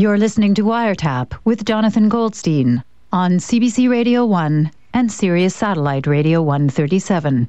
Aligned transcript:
You're 0.00 0.16
listening 0.16 0.54
to 0.54 0.62
Wiretap 0.62 1.38
with 1.44 1.66
Jonathan 1.66 2.08
Goldstein 2.08 2.82
on 3.12 3.32
CBC 3.32 3.90
Radio 3.90 4.24
1 4.24 4.70
and 4.94 5.12
Sirius 5.12 5.54
Satellite 5.54 6.06
Radio 6.06 6.40
137. 6.40 7.46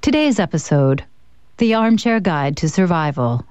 Today's 0.00 0.40
episode 0.40 1.04
The 1.58 1.74
Armchair 1.74 2.18
Guide 2.18 2.56
to 2.56 2.68
Survival. 2.70 3.44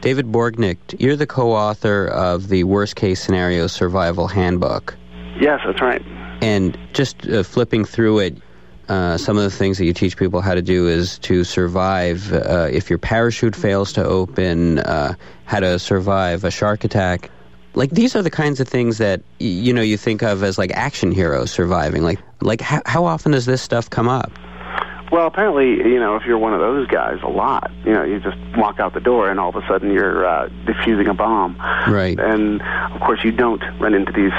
David 0.00 0.32
Borgenicht, 0.32 0.96
you're 0.98 1.14
the 1.14 1.28
co 1.28 1.52
author 1.52 2.08
of 2.08 2.48
the 2.48 2.64
Worst 2.64 2.96
Case 2.96 3.22
Scenario 3.22 3.68
Survival 3.68 4.26
Handbook. 4.26 4.96
Yes, 5.40 5.60
that's 5.64 5.80
right. 5.80 6.02
And 6.42 6.76
just 6.92 7.24
uh, 7.28 7.44
flipping 7.44 7.84
through 7.84 8.18
it, 8.18 8.36
uh, 8.88 9.18
some 9.18 9.36
of 9.36 9.42
the 9.42 9.50
things 9.50 9.78
that 9.78 9.84
you 9.84 9.92
teach 9.92 10.16
people 10.16 10.40
how 10.40 10.54
to 10.54 10.62
do 10.62 10.88
is 10.88 11.18
to 11.20 11.44
survive 11.44 12.32
uh, 12.32 12.68
if 12.70 12.88
your 12.88 12.98
parachute 12.98 13.54
fails 13.54 13.92
to 13.94 14.04
open, 14.04 14.78
uh, 14.78 15.14
how 15.44 15.60
to 15.60 15.78
survive 15.78 16.44
a 16.44 16.50
shark 16.50 16.84
attack. 16.84 17.30
Like 17.74 17.90
these 17.90 18.16
are 18.16 18.22
the 18.22 18.30
kinds 18.30 18.60
of 18.60 18.68
things 18.68 18.98
that 18.98 19.20
y- 19.40 19.46
you 19.46 19.72
know 19.72 19.82
you 19.82 19.96
think 19.96 20.22
of 20.22 20.42
as 20.42 20.58
like 20.58 20.72
action 20.72 21.12
heroes 21.12 21.50
surviving. 21.50 22.02
Like 22.02 22.18
like 22.40 22.60
how, 22.60 22.80
how 22.86 23.04
often 23.04 23.32
does 23.32 23.46
this 23.46 23.60
stuff 23.60 23.90
come 23.90 24.08
up? 24.08 24.32
Well, 25.10 25.26
apparently, 25.26 25.68
you 25.68 25.98
know, 25.98 26.16
if 26.16 26.24
you're 26.26 26.38
one 26.38 26.52
of 26.52 26.60
those 26.60 26.86
guys, 26.86 27.18
a 27.22 27.28
lot. 27.28 27.70
You 27.84 27.92
know, 27.92 28.04
you 28.04 28.20
just 28.20 28.36
walk 28.56 28.78
out 28.78 28.92
the 28.92 29.00
door 29.00 29.30
and 29.30 29.40
all 29.40 29.48
of 29.48 29.56
a 29.56 29.66
sudden 29.66 29.90
you're 29.90 30.26
uh, 30.26 30.48
defusing 30.66 31.08
a 31.08 31.14
bomb. 31.14 31.56
Right. 31.88 32.18
And 32.18 32.60
of 32.62 33.00
course, 33.00 33.20
you 33.24 33.32
don't 33.32 33.62
run 33.80 33.94
into 33.94 34.12
these 34.12 34.32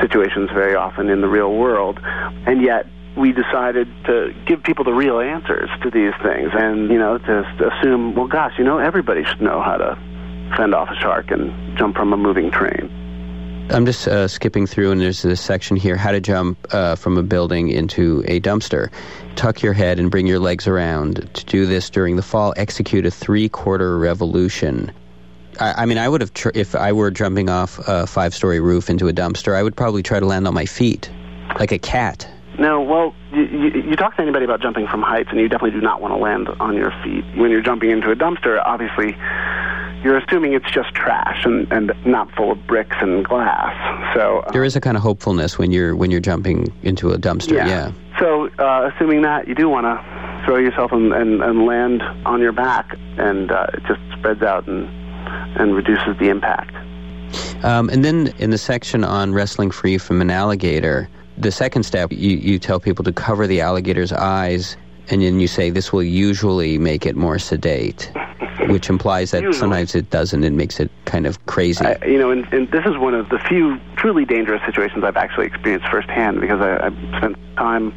situations 0.00 0.50
very 0.50 0.74
often 0.74 1.08
in 1.08 1.22
the 1.22 1.28
real 1.28 1.54
world, 1.54 2.00
and 2.46 2.60
yet 2.60 2.86
we 3.16 3.32
decided 3.32 3.88
to 4.06 4.34
give 4.46 4.62
people 4.62 4.84
the 4.84 4.92
real 4.92 5.20
answers 5.20 5.68
to 5.82 5.90
these 5.90 6.12
things 6.22 6.50
and, 6.54 6.90
you 6.90 6.98
know, 6.98 7.18
to 7.18 7.72
assume, 7.72 8.14
well, 8.14 8.26
gosh, 8.26 8.52
you 8.58 8.64
know, 8.64 8.78
everybody 8.78 9.24
should 9.24 9.40
know 9.40 9.60
how 9.60 9.76
to 9.76 9.98
fend 10.56 10.74
off 10.74 10.88
a 10.90 11.00
shark 11.00 11.30
and 11.30 11.76
jump 11.76 11.96
from 11.96 12.12
a 12.12 12.16
moving 12.16 12.50
train. 12.50 12.88
I'm 13.70 13.86
just 13.86 14.08
uh, 14.08 14.26
skipping 14.26 14.66
through, 14.66 14.90
and 14.90 15.00
there's 15.00 15.22
this 15.22 15.40
section 15.40 15.76
here 15.76 15.96
how 15.96 16.10
to 16.10 16.20
jump 16.20 16.58
uh, 16.72 16.96
from 16.96 17.16
a 17.16 17.22
building 17.22 17.68
into 17.68 18.24
a 18.26 18.40
dumpster. 18.40 18.90
Tuck 19.36 19.62
your 19.62 19.74
head 19.74 20.00
and 20.00 20.10
bring 20.10 20.26
your 20.26 20.40
legs 20.40 20.66
around. 20.66 21.30
To 21.34 21.44
do 21.44 21.66
this 21.66 21.88
during 21.88 22.16
the 22.16 22.22
fall, 22.22 22.52
execute 22.56 23.06
a 23.06 23.12
three 23.12 23.48
quarter 23.48 23.96
revolution. 23.96 24.90
I, 25.60 25.82
I 25.82 25.86
mean, 25.86 25.98
I 25.98 26.08
would 26.08 26.20
have, 26.20 26.34
tr- 26.34 26.50
if 26.52 26.74
I 26.74 26.92
were 26.92 27.12
jumping 27.12 27.48
off 27.48 27.78
a 27.86 28.08
five 28.08 28.34
story 28.34 28.58
roof 28.58 28.90
into 28.90 29.06
a 29.06 29.12
dumpster, 29.12 29.54
I 29.54 29.62
would 29.62 29.76
probably 29.76 30.02
try 30.02 30.18
to 30.18 30.26
land 30.26 30.48
on 30.48 30.54
my 30.54 30.66
feet, 30.66 31.08
like 31.56 31.70
a 31.70 31.78
cat. 31.78 32.28
No, 32.58 32.82
well, 32.82 33.14
you, 33.32 33.42
you, 33.44 33.82
you 33.90 33.96
talk 33.96 34.16
to 34.16 34.22
anybody 34.22 34.44
about 34.44 34.60
jumping 34.60 34.86
from 34.86 35.02
heights, 35.02 35.28
and 35.30 35.40
you 35.40 35.48
definitely 35.48 35.78
do 35.78 35.80
not 35.80 36.00
want 36.02 36.12
to 36.12 36.18
land 36.18 36.48
on 36.60 36.74
your 36.74 36.92
feet. 37.02 37.24
When 37.36 37.50
you're 37.50 37.62
jumping 37.62 37.90
into 37.90 38.10
a 38.10 38.16
dumpster, 38.16 38.60
obviously, 38.64 39.16
you're 40.02 40.18
assuming 40.18 40.54
it's 40.54 40.70
just 40.70 40.94
trash 40.94 41.44
and, 41.44 41.70
and 41.72 41.92
not 42.04 42.30
full 42.34 42.52
of 42.52 42.66
bricks 42.66 42.96
and 43.00 43.24
glass. 43.24 44.14
So 44.14 44.40
uh, 44.40 44.50
There 44.52 44.64
is 44.64 44.76
a 44.76 44.80
kind 44.80 44.96
of 44.96 45.02
hopefulness 45.02 45.58
when 45.58 45.70
you're 45.70 45.94
when 45.94 46.10
you're 46.10 46.20
jumping 46.20 46.72
into 46.82 47.10
a 47.12 47.18
dumpster. 47.18 47.52
yeah. 47.52 47.68
yeah. 47.68 47.92
So 48.18 48.48
uh, 48.58 48.90
assuming 48.94 49.22
that, 49.22 49.48
you 49.48 49.54
do 49.54 49.68
want 49.68 49.84
to 49.86 50.42
throw 50.44 50.58
yourself 50.58 50.92
and, 50.92 51.12
and, 51.12 51.42
and 51.42 51.64
land 51.64 52.02
on 52.26 52.40
your 52.40 52.52
back, 52.52 52.94
and 53.16 53.50
uh, 53.50 53.66
it 53.72 53.82
just 53.86 54.00
spreads 54.18 54.42
out 54.42 54.66
and 54.66 54.88
and 55.58 55.74
reduces 55.74 56.16
the 56.18 56.28
impact. 56.28 56.74
Um, 57.64 57.88
and 57.90 58.04
then 58.04 58.32
in 58.38 58.50
the 58.50 58.58
section 58.58 59.04
on 59.04 59.32
wrestling 59.32 59.70
free 59.70 59.98
from 59.98 60.20
an 60.20 60.30
alligator, 60.30 61.08
the 61.40 61.52
second 61.52 61.84
step, 61.84 62.12
you, 62.12 62.36
you 62.36 62.58
tell 62.58 62.80
people 62.80 63.04
to 63.04 63.12
cover 63.12 63.46
the 63.46 63.60
alligator's 63.60 64.12
eyes, 64.12 64.76
and 65.08 65.22
then 65.22 65.40
you 65.40 65.48
say 65.48 65.70
this 65.70 65.92
will 65.92 66.02
usually 66.02 66.78
make 66.78 67.06
it 67.06 67.16
more 67.16 67.38
sedate, 67.38 68.12
which 68.68 68.88
implies 68.88 69.30
that 69.32 69.42
Usually. 69.42 69.58
sometimes 69.58 69.94
it 69.94 70.10
doesn't. 70.10 70.44
It 70.44 70.52
makes 70.52 70.78
it 70.80 70.90
kind 71.04 71.26
of 71.26 71.44
crazy. 71.46 71.84
I, 71.84 71.96
you 72.04 72.18
know, 72.18 72.30
and, 72.30 72.44
and 72.52 72.70
this 72.70 72.84
is 72.86 72.96
one 72.96 73.14
of 73.14 73.28
the 73.30 73.38
few 73.38 73.80
truly 73.96 74.24
dangerous 74.24 74.62
situations 74.64 75.02
I've 75.02 75.16
actually 75.16 75.46
experienced 75.46 75.88
firsthand 75.88 76.40
because 76.40 76.60
I, 76.60 76.86
I 76.86 77.18
spent 77.18 77.36
time 77.56 77.94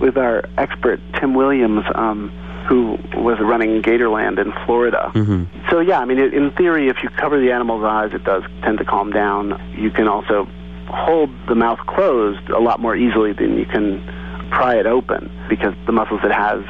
with 0.00 0.16
our 0.16 0.44
expert 0.56 1.00
Tim 1.20 1.34
Williams, 1.34 1.84
um, 1.94 2.30
who 2.68 2.96
was 3.20 3.38
running 3.40 3.82
Gatorland 3.82 4.38
in 4.38 4.52
Florida. 4.64 5.10
hmm 5.12 5.44
So 5.68 5.80
yeah, 5.80 5.98
I 5.98 6.06
mean, 6.06 6.18
in 6.18 6.50
theory, 6.52 6.88
if 6.88 7.02
you 7.02 7.10
cover 7.10 7.38
the 7.38 7.50
animal's 7.52 7.84
eyes, 7.84 8.12
it 8.14 8.24
does 8.24 8.42
tend 8.62 8.78
to 8.78 8.84
calm 8.84 9.10
down. 9.10 9.60
You 9.76 9.90
can 9.90 10.08
also 10.08 10.48
hold 10.88 11.30
the 11.48 11.54
mouth 11.54 11.78
closed 11.86 12.48
a 12.50 12.58
lot 12.58 12.80
more 12.80 12.96
easily 12.96 13.32
than 13.32 13.56
you 13.56 13.66
can 13.66 14.02
pry 14.50 14.76
it 14.76 14.86
open 14.86 15.30
because 15.48 15.74
the 15.86 15.92
muscles 15.92 16.20
it 16.24 16.32
has 16.32 16.62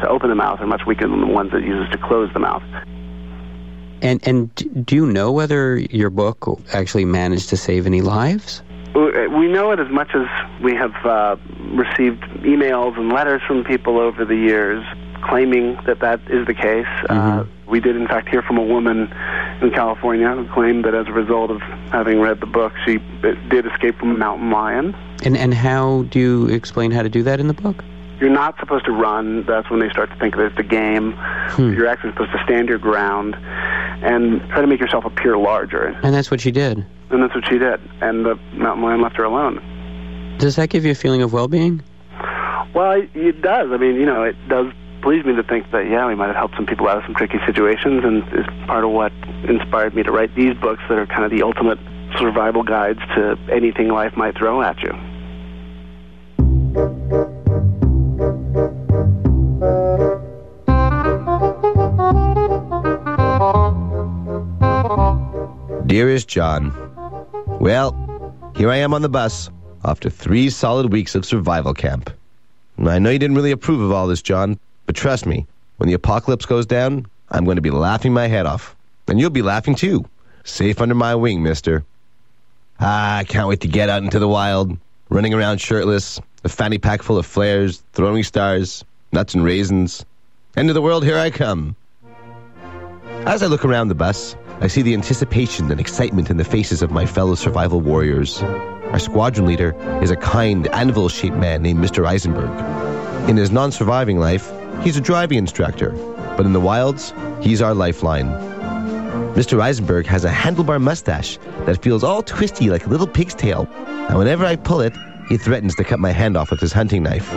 to 0.00 0.08
open 0.08 0.28
the 0.28 0.34
mouth 0.34 0.60
are 0.60 0.66
much 0.66 0.82
weaker 0.86 1.06
than 1.06 1.20
the 1.20 1.26
ones 1.26 1.52
it 1.52 1.62
uses 1.62 1.90
to 1.92 1.98
close 1.98 2.32
the 2.32 2.38
mouth. 2.38 2.62
And 4.02 4.26
and 4.26 4.86
do 4.86 4.96
you 4.96 5.06
know 5.06 5.30
whether 5.30 5.76
your 5.76 6.10
book 6.10 6.60
actually 6.72 7.04
managed 7.04 7.50
to 7.50 7.56
save 7.56 7.86
any 7.86 8.00
lives? 8.00 8.62
We 8.94 9.28
we 9.28 9.48
know 9.48 9.72
it 9.72 9.80
as 9.80 9.90
much 9.90 10.14
as 10.14 10.26
we 10.62 10.74
have 10.74 10.94
uh, 11.04 11.36
received 11.72 12.22
emails 12.42 12.98
and 12.98 13.12
letters 13.12 13.42
from 13.46 13.64
people 13.64 13.98
over 13.98 14.24
the 14.24 14.36
years 14.36 14.84
claiming 15.22 15.78
that 15.86 16.00
that 16.00 16.20
is 16.30 16.46
the 16.46 16.54
case. 16.54 16.86
Uh, 17.08 17.44
we 17.68 17.80
did, 17.80 17.96
in 17.96 18.06
fact, 18.08 18.28
hear 18.28 18.42
from 18.42 18.58
a 18.58 18.64
woman 18.64 19.08
in 19.62 19.70
California 19.70 20.30
who 20.34 20.46
claimed 20.52 20.84
that 20.84 20.94
as 20.94 21.06
a 21.06 21.12
result 21.12 21.50
of 21.50 21.60
having 21.92 22.20
read 22.20 22.40
the 22.40 22.46
book, 22.46 22.72
she 22.84 22.98
did 23.22 23.66
escape 23.66 23.98
from 23.98 24.10
a 24.10 24.18
mountain 24.18 24.50
lion. 24.50 24.94
And 25.22 25.36
and 25.36 25.52
how 25.52 26.04
do 26.04 26.18
you 26.18 26.46
explain 26.48 26.90
how 26.90 27.02
to 27.02 27.08
do 27.08 27.22
that 27.24 27.40
in 27.40 27.48
the 27.48 27.54
book? 27.54 27.84
You're 28.20 28.30
not 28.30 28.58
supposed 28.58 28.84
to 28.84 28.92
run. 28.92 29.44
That's 29.46 29.70
when 29.70 29.80
they 29.80 29.88
start 29.88 30.10
to 30.10 30.16
think 30.16 30.36
that 30.36 30.46
it's 30.46 30.58
a 30.58 30.62
game. 30.62 31.14
Hmm. 31.16 31.72
You're 31.72 31.86
actually 31.86 32.12
supposed 32.12 32.32
to 32.32 32.42
stand 32.44 32.68
your 32.68 32.78
ground 32.78 33.34
and 33.36 34.40
try 34.50 34.60
to 34.60 34.66
make 34.66 34.80
yourself 34.80 35.04
appear 35.04 35.38
larger. 35.38 35.86
And 36.02 36.14
that's 36.14 36.30
what 36.30 36.40
she 36.40 36.50
did. 36.50 36.84
And 37.10 37.22
that's 37.22 37.34
what 37.34 37.46
she 37.48 37.58
did. 37.58 37.80
And 38.02 38.24
the 38.24 38.36
mountain 38.52 38.84
lion 38.84 39.00
left 39.00 39.16
her 39.16 39.24
alone. 39.24 40.36
Does 40.38 40.56
that 40.56 40.68
give 40.68 40.84
you 40.84 40.92
a 40.92 40.94
feeling 40.94 41.22
of 41.22 41.32
well-being? 41.32 41.82
Well, 42.74 43.02
it 43.14 43.42
does. 43.42 43.72
I 43.72 43.76
mean, 43.78 43.96
you 43.96 44.06
know, 44.06 44.22
it 44.22 44.36
does 44.48 44.72
please 45.02 45.24
me 45.24 45.34
to 45.34 45.42
think 45.42 45.70
that, 45.72 45.88
yeah, 45.88 46.06
we 46.06 46.14
might 46.14 46.26
have 46.26 46.36
helped 46.36 46.56
some 46.56 46.66
people 46.66 46.88
out 46.88 46.98
of 46.98 47.04
some 47.04 47.14
tricky 47.14 47.38
situations 47.46 48.04
and 48.04 48.22
is 48.32 48.46
part 48.66 48.84
of 48.84 48.90
what 48.90 49.12
inspired 49.48 49.94
me 49.94 50.02
to 50.02 50.12
write 50.12 50.34
these 50.34 50.54
books 50.54 50.82
that 50.88 50.98
are 50.98 51.06
kind 51.06 51.24
of 51.24 51.30
the 51.30 51.42
ultimate 51.42 51.78
survival 52.18 52.62
guides 52.62 52.98
to 53.14 53.38
anything 53.50 53.88
life 53.88 54.16
might 54.16 54.36
throw 54.36 54.62
at 54.62 54.78
you. 54.82 54.92
Dearest 65.86 66.28
John, 66.28 66.72
well, 67.60 67.92
here 68.56 68.70
I 68.70 68.76
am 68.76 68.94
on 68.94 69.02
the 69.02 69.08
bus 69.08 69.50
after 69.84 70.08
three 70.08 70.50
solid 70.50 70.92
weeks 70.92 71.14
of 71.14 71.24
survival 71.24 71.74
camp. 71.74 72.10
I 72.78 72.98
know 72.98 73.10
you 73.10 73.18
didn't 73.18 73.36
really 73.36 73.50
approve 73.50 73.80
of 73.80 73.90
all 73.92 74.06
this, 74.06 74.22
John, 74.22 74.58
but 74.90 74.96
trust 74.96 75.24
me, 75.24 75.46
when 75.76 75.86
the 75.86 75.94
apocalypse 75.94 76.46
goes 76.46 76.66
down, 76.66 77.06
I'm 77.30 77.44
going 77.44 77.54
to 77.54 77.62
be 77.62 77.70
laughing 77.70 78.12
my 78.12 78.26
head 78.26 78.44
off. 78.44 78.74
And 79.06 79.20
you'll 79.20 79.30
be 79.30 79.40
laughing 79.40 79.76
too. 79.76 80.04
Safe 80.42 80.80
under 80.80 80.96
my 80.96 81.14
wing, 81.14 81.44
mister. 81.44 81.84
Ah, 82.80 83.18
I 83.18 83.22
can't 83.22 83.46
wait 83.46 83.60
to 83.60 83.68
get 83.68 83.88
out 83.88 84.02
into 84.02 84.18
the 84.18 84.26
wild, 84.26 84.76
running 85.08 85.32
around 85.32 85.60
shirtless, 85.60 86.20
a 86.42 86.48
fanny 86.48 86.78
pack 86.78 87.02
full 87.02 87.18
of 87.18 87.24
flares, 87.24 87.84
throwing 87.92 88.24
stars, 88.24 88.84
nuts 89.12 89.32
and 89.32 89.44
raisins. 89.44 90.04
End 90.56 90.70
of 90.70 90.74
the 90.74 90.82
world, 90.82 91.04
here 91.04 91.18
I 91.18 91.30
come. 91.30 91.76
As 93.26 93.44
I 93.44 93.46
look 93.46 93.64
around 93.64 93.90
the 93.90 93.94
bus, 93.94 94.34
I 94.60 94.66
see 94.66 94.82
the 94.82 94.94
anticipation 94.94 95.70
and 95.70 95.78
excitement 95.78 96.30
in 96.30 96.36
the 96.36 96.42
faces 96.42 96.82
of 96.82 96.90
my 96.90 97.06
fellow 97.06 97.36
survival 97.36 97.80
warriors. 97.80 98.42
Our 98.42 98.98
squadron 98.98 99.46
leader 99.46 99.72
is 100.02 100.10
a 100.10 100.16
kind, 100.16 100.66
anvil 100.72 101.08
shaped 101.08 101.36
man 101.36 101.62
named 101.62 101.78
Mr. 101.78 102.04
Eisenberg. 102.08 102.50
In 103.28 103.36
his 103.36 103.52
non 103.52 103.70
surviving 103.70 104.18
life, 104.18 104.50
he's 104.82 104.96
a 104.96 105.00
driving 105.00 105.38
instructor, 105.38 105.90
but 106.36 106.46
in 106.46 106.52
the 106.52 106.60
wilds, 106.60 107.12
he's 107.40 107.62
our 107.62 107.74
lifeline. 107.74 108.28
Mr. 109.34 109.60
Eisenberg 109.60 110.06
has 110.06 110.24
a 110.24 110.30
handlebar 110.30 110.80
mustache 110.80 111.38
that 111.66 111.82
feels 111.82 112.02
all 112.02 112.22
twisty 112.22 112.68
like 112.70 112.86
a 112.86 112.88
little 112.88 113.06
pig's 113.06 113.34
tail, 113.34 113.68
and 113.76 114.18
whenever 114.18 114.44
I 114.44 114.56
pull 114.56 114.80
it, 114.80 114.92
he 115.28 115.36
threatens 115.36 115.74
to 115.76 115.84
cut 115.84 116.00
my 116.00 116.10
hand 116.10 116.36
off 116.36 116.50
with 116.50 116.60
his 116.60 116.72
hunting 116.72 117.02
knife. 117.04 117.28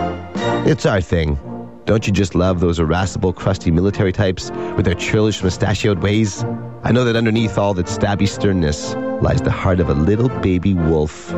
It's 0.65 0.85
our 0.85 1.01
thing. 1.01 1.37
Don't 1.85 2.07
you 2.07 2.13
just 2.13 2.33
love 2.33 2.61
those 2.61 2.79
irascible, 2.79 3.33
crusty 3.33 3.69
military 3.69 4.13
types 4.13 4.49
with 4.75 4.85
their 4.85 4.95
churlish, 4.95 5.43
mustachioed 5.43 6.01
ways? 6.01 6.43
I 6.83 6.91
know 6.91 7.03
that 7.03 7.15
underneath 7.15 7.57
all 7.57 7.73
that 7.75 7.87
stabby 7.87 8.27
sternness 8.27 8.95
lies 9.21 9.41
the 9.41 9.51
heart 9.51 9.79
of 9.79 9.89
a 9.89 9.93
little 9.93 10.29
baby 10.39 10.73
wolf. 10.73 11.31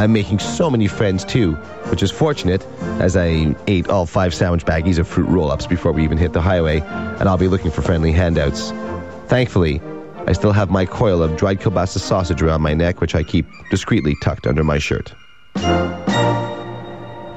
I'm 0.00 0.14
making 0.14 0.38
so 0.38 0.70
many 0.70 0.86
friends 0.86 1.26
too, 1.26 1.52
which 1.90 2.02
is 2.02 2.10
fortunate 2.10 2.66
as 3.00 3.18
I 3.18 3.54
ate 3.66 3.90
all 3.90 4.06
five 4.06 4.32
sandwich 4.32 4.64
baggies 4.64 4.98
of 4.98 5.06
fruit 5.06 5.28
roll 5.28 5.50
ups 5.50 5.66
before 5.66 5.92
we 5.92 6.02
even 6.04 6.16
hit 6.16 6.32
the 6.32 6.40
highway, 6.40 6.80
and 6.80 7.28
I'll 7.28 7.36
be 7.36 7.48
looking 7.48 7.70
for 7.70 7.82
friendly 7.82 8.10
handouts. 8.10 8.70
Thankfully, 9.26 9.82
I 10.26 10.32
still 10.32 10.52
have 10.52 10.70
my 10.70 10.86
coil 10.86 11.22
of 11.22 11.36
dried 11.36 11.60
kielbasa 11.60 11.98
sausage 11.98 12.40
around 12.40 12.62
my 12.62 12.72
neck, 12.72 13.02
which 13.02 13.14
I 13.14 13.22
keep 13.22 13.46
discreetly 13.70 14.16
tucked 14.22 14.46
under 14.46 14.64
my 14.64 14.78
shirt. 14.78 15.12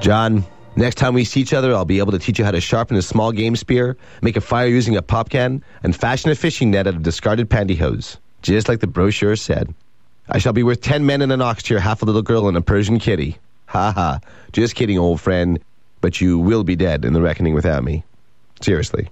John, 0.00 0.42
Next 0.76 0.96
time 0.96 1.14
we 1.14 1.24
see 1.24 1.40
each 1.40 1.52
other, 1.52 1.72
I'll 1.72 1.84
be 1.84 2.00
able 2.00 2.12
to 2.12 2.18
teach 2.18 2.38
you 2.38 2.44
how 2.44 2.50
to 2.50 2.60
sharpen 2.60 2.96
a 2.96 3.02
small 3.02 3.30
game 3.30 3.54
spear, 3.56 3.96
make 4.22 4.36
a 4.36 4.40
fire 4.40 4.66
using 4.66 4.96
a 4.96 5.02
pop 5.02 5.28
can, 5.28 5.62
and 5.84 5.94
fashion 5.94 6.32
a 6.32 6.34
fishing 6.34 6.72
net 6.72 6.88
out 6.88 6.96
of 6.96 7.02
discarded 7.02 7.48
pantyhose. 7.48 8.16
Just 8.42 8.68
like 8.68 8.80
the 8.80 8.88
brochure 8.88 9.36
said. 9.36 9.72
I 10.28 10.38
shall 10.38 10.52
be 10.52 10.62
worth 10.62 10.80
ten 10.80 11.04
men 11.06 11.22
and 11.22 11.32
an 11.32 11.42
ox 11.42 11.62
to 11.64 11.74
your 11.74 11.80
half 11.80 12.02
a 12.02 12.04
little 12.04 12.22
girl 12.22 12.48
and 12.48 12.56
a 12.56 12.62
Persian 12.62 12.98
kitty. 12.98 13.38
Ha 13.66 13.92
ha. 13.92 14.20
Just 14.52 14.74
kidding, 14.74 14.98
old 14.98 15.20
friend. 15.20 15.60
But 16.00 16.20
you 16.20 16.38
will 16.38 16.64
be 16.64 16.76
dead 16.76 17.04
in 17.04 17.12
the 17.12 17.20
reckoning 17.20 17.54
without 17.54 17.84
me. 17.84 18.04
Seriously. 18.60 19.10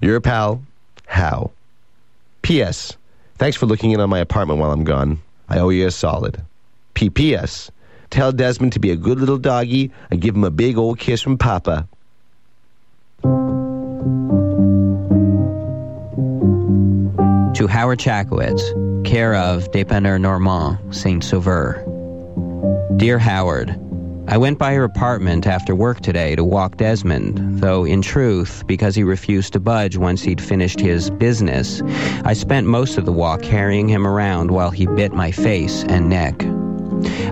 Your 0.00 0.20
pal, 0.20 0.62
How. 1.06 1.50
P.S. 2.42 2.96
Thanks 3.38 3.56
for 3.56 3.66
looking 3.66 3.92
in 3.92 4.00
on 4.00 4.10
my 4.10 4.18
apartment 4.18 4.60
while 4.60 4.70
I'm 4.70 4.84
gone. 4.84 5.20
I 5.48 5.58
owe 5.58 5.70
you 5.70 5.86
a 5.86 5.90
solid. 5.90 6.42
P.P.S. 6.94 7.70
Tell 8.10 8.32
Desmond 8.32 8.72
to 8.74 8.80
be 8.80 8.90
a 8.90 8.96
good 8.96 9.18
little 9.18 9.38
doggy 9.38 9.90
and 10.10 10.20
give 10.20 10.34
him 10.34 10.44
a 10.44 10.50
big 10.50 10.76
old 10.76 10.98
kiss 10.98 11.22
from 11.22 11.38
Papa. 11.38 11.88
To 17.54 17.68
Howard 17.68 18.00
Chackowicz, 18.00 19.04
care 19.04 19.36
of 19.36 19.70
Dépanneur 19.70 20.20
Normand, 20.20 20.92
Saint 20.92 21.22
Sauveur. 21.22 21.84
Dear 22.96 23.16
Howard, 23.16 23.78
I 24.26 24.38
went 24.38 24.58
by 24.58 24.72
your 24.72 24.82
apartment 24.82 25.46
after 25.46 25.72
work 25.72 26.00
today 26.00 26.34
to 26.34 26.42
walk 26.42 26.78
Desmond, 26.78 27.60
though 27.60 27.84
in 27.84 28.02
truth, 28.02 28.64
because 28.66 28.96
he 28.96 29.04
refused 29.04 29.52
to 29.52 29.60
budge 29.60 29.96
once 29.96 30.20
he'd 30.20 30.40
finished 30.40 30.80
his 30.80 31.10
business, 31.10 31.80
I 32.24 32.32
spent 32.32 32.66
most 32.66 32.98
of 32.98 33.04
the 33.04 33.12
walk 33.12 33.42
carrying 33.42 33.86
him 33.86 34.04
around 34.04 34.50
while 34.50 34.70
he 34.70 34.86
bit 34.88 35.12
my 35.12 35.30
face 35.30 35.84
and 35.84 36.10
neck. 36.10 36.44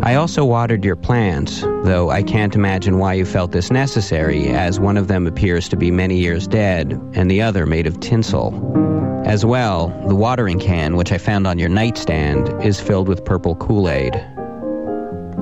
I 0.04 0.14
also 0.14 0.44
watered 0.44 0.84
your 0.84 0.96
plants, 0.96 1.62
though 1.82 2.10
I 2.10 2.22
can't 2.22 2.54
imagine 2.54 2.98
why 2.98 3.14
you 3.14 3.24
felt 3.24 3.50
this 3.50 3.72
necessary, 3.72 4.50
as 4.50 4.78
one 4.78 4.96
of 4.96 5.08
them 5.08 5.26
appears 5.26 5.68
to 5.70 5.76
be 5.76 5.90
many 5.90 6.18
years 6.18 6.46
dead, 6.46 6.92
and 7.14 7.28
the 7.28 7.42
other 7.42 7.66
made 7.66 7.88
of 7.88 7.98
tinsel. 7.98 8.91
As 9.24 9.44
well, 9.46 9.88
the 10.08 10.16
watering 10.16 10.58
can, 10.58 10.96
which 10.96 11.12
I 11.12 11.18
found 11.18 11.46
on 11.46 11.58
your 11.58 11.68
nightstand, 11.68 12.64
is 12.64 12.80
filled 12.80 13.08
with 13.08 13.24
purple 13.24 13.54
Kool 13.54 13.88
Aid. 13.88 14.14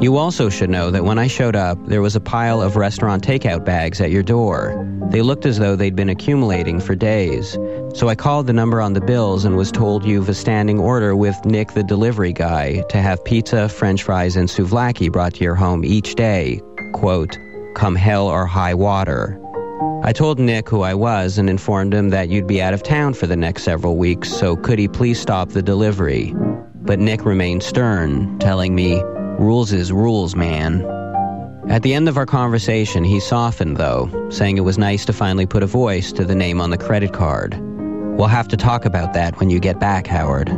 You 0.00 0.16
also 0.16 0.48
should 0.48 0.70
know 0.70 0.90
that 0.90 1.04
when 1.04 1.18
I 1.18 1.26
showed 1.26 1.56
up, 1.56 1.78
there 1.86 2.02
was 2.02 2.14
a 2.14 2.20
pile 2.20 2.62
of 2.62 2.76
restaurant 2.76 3.22
takeout 3.22 3.64
bags 3.64 4.00
at 4.00 4.10
your 4.10 4.22
door. 4.22 4.86
They 5.10 5.22
looked 5.22 5.44
as 5.44 5.58
though 5.58 5.76
they'd 5.76 5.96
been 5.96 6.08
accumulating 6.08 6.78
for 6.78 6.94
days. 6.94 7.58
So 7.94 8.08
I 8.08 8.14
called 8.14 8.46
the 8.46 8.52
number 8.52 8.80
on 8.80 8.92
the 8.92 9.00
bills 9.00 9.44
and 9.44 9.56
was 9.56 9.72
told 9.72 10.04
you've 10.04 10.28
a 10.28 10.34
standing 10.34 10.78
order 10.78 11.16
with 11.16 11.36
Nick 11.44 11.72
the 11.72 11.82
delivery 11.82 12.32
guy 12.32 12.82
to 12.90 12.98
have 12.98 13.24
pizza, 13.24 13.68
french 13.68 14.04
fries, 14.04 14.36
and 14.36 14.48
souvlaki 14.48 15.10
brought 15.10 15.34
to 15.34 15.44
your 15.44 15.54
home 15.54 15.84
each 15.84 16.14
day. 16.14 16.60
Quote, 16.92 17.36
come 17.74 17.96
hell 17.96 18.28
or 18.28 18.46
high 18.46 18.74
water. 18.74 19.38
I 20.02 20.14
told 20.14 20.38
Nick 20.38 20.68
who 20.68 20.80
I 20.80 20.94
was 20.94 21.36
and 21.36 21.50
informed 21.50 21.92
him 21.92 22.08
that 22.08 22.30
you'd 22.30 22.46
be 22.46 22.62
out 22.62 22.72
of 22.72 22.82
town 22.82 23.12
for 23.12 23.26
the 23.26 23.36
next 23.36 23.64
several 23.64 23.98
weeks, 23.98 24.30
so 24.30 24.56
could 24.56 24.78
he 24.78 24.88
please 24.88 25.20
stop 25.20 25.50
the 25.50 25.62
delivery? 25.62 26.34
But 26.74 26.98
Nick 26.98 27.26
remained 27.26 27.62
stern, 27.62 28.38
telling 28.38 28.74
me, 28.74 29.02
Rules 29.38 29.72
is 29.72 29.92
rules, 29.92 30.34
man. 30.34 30.84
At 31.68 31.82
the 31.82 31.92
end 31.92 32.08
of 32.08 32.16
our 32.16 32.24
conversation, 32.24 33.04
he 33.04 33.20
softened, 33.20 33.76
though, 33.76 34.28
saying 34.30 34.56
it 34.56 34.62
was 34.62 34.78
nice 34.78 35.04
to 35.04 35.12
finally 35.12 35.46
put 35.46 35.62
a 35.62 35.66
voice 35.66 36.12
to 36.12 36.24
the 36.24 36.34
name 36.34 36.62
on 36.62 36.70
the 36.70 36.78
credit 36.78 37.12
card. 37.12 37.58
We'll 38.16 38.26
have 38.28 38.48
to 38.48 38.56
talk 38.56 38.86
about 38.86 39.12
that 39.12 39.38
when 39.38 39.50
you 39.50 39.60
get 39.60 39.78
back, 39.78 40.06
Howard. 40.06 40.48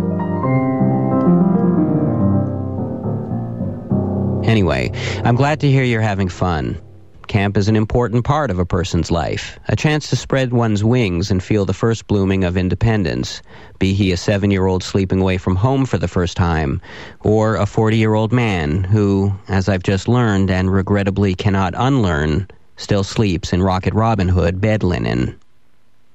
Anyway, 4.46 4.92
I'm 5.24 5.36
glad 5.36 5.60
to 5.60 5.70
hear 5.70 5.82
you're 5.82 6.00
having 6.00 6.28
fun. 6.28 6.80
Camp 7.28 7.56
is 7.56 7.68
an 7.68 7.76
important 7.76 8.24
part 8.24 8.50
of 8.50 8.58
a 8.58 8.66
person's 8.66 9.10
life, 9.10 9.58
a 9.68 9.76
chance 9.76 10.10
to 10.10 10.16
spread 10.16 10.52
one's 10.52 10.84
wings 10.84 11.30
and 11.30 11.42
feel 11.42 11.64
the 11.64 11.72
first 11.72 12.06
blooming 12.06 12.44
of 12.44 12.56
independence, 12.56 13.42
be 13.78 13.94
he 13.94 14.12
a 14.12 14.16
seven 14.16 14.50
year 14.50 14.66
old 14.66 14.82
sleeping 14.82 15.20
away 15.20 15.38
from 15.38 15.56
home 15.56 15.86
for 15.86 15.98
the 15.98 16.08
first 16.08 16.36
time, 16.36 16.80
or 17.20 17.56
a 17.56 17.66
40 17.66 17.96
year 17.96 18.14
old 18.14 18.32
man 18.32 18.84
who, 18.84 19.32
as 19.48 19.68
I've 19.68 19.82
just 19.82 20.08
learned 20.08 20.50
and 20.50 20.72
regrettably 20.72 21.34
cannot 21.34 21.74
unlearn, 21.76 22.48
still 22.76 23.04
sleeps 23.04 23.52
in 23.52 23.62
Rocket 23.62 23.94
Robin 23.94 24.28
Hood 24.28 24.60
bed 24.60 24.82
linen. 24.82 25.38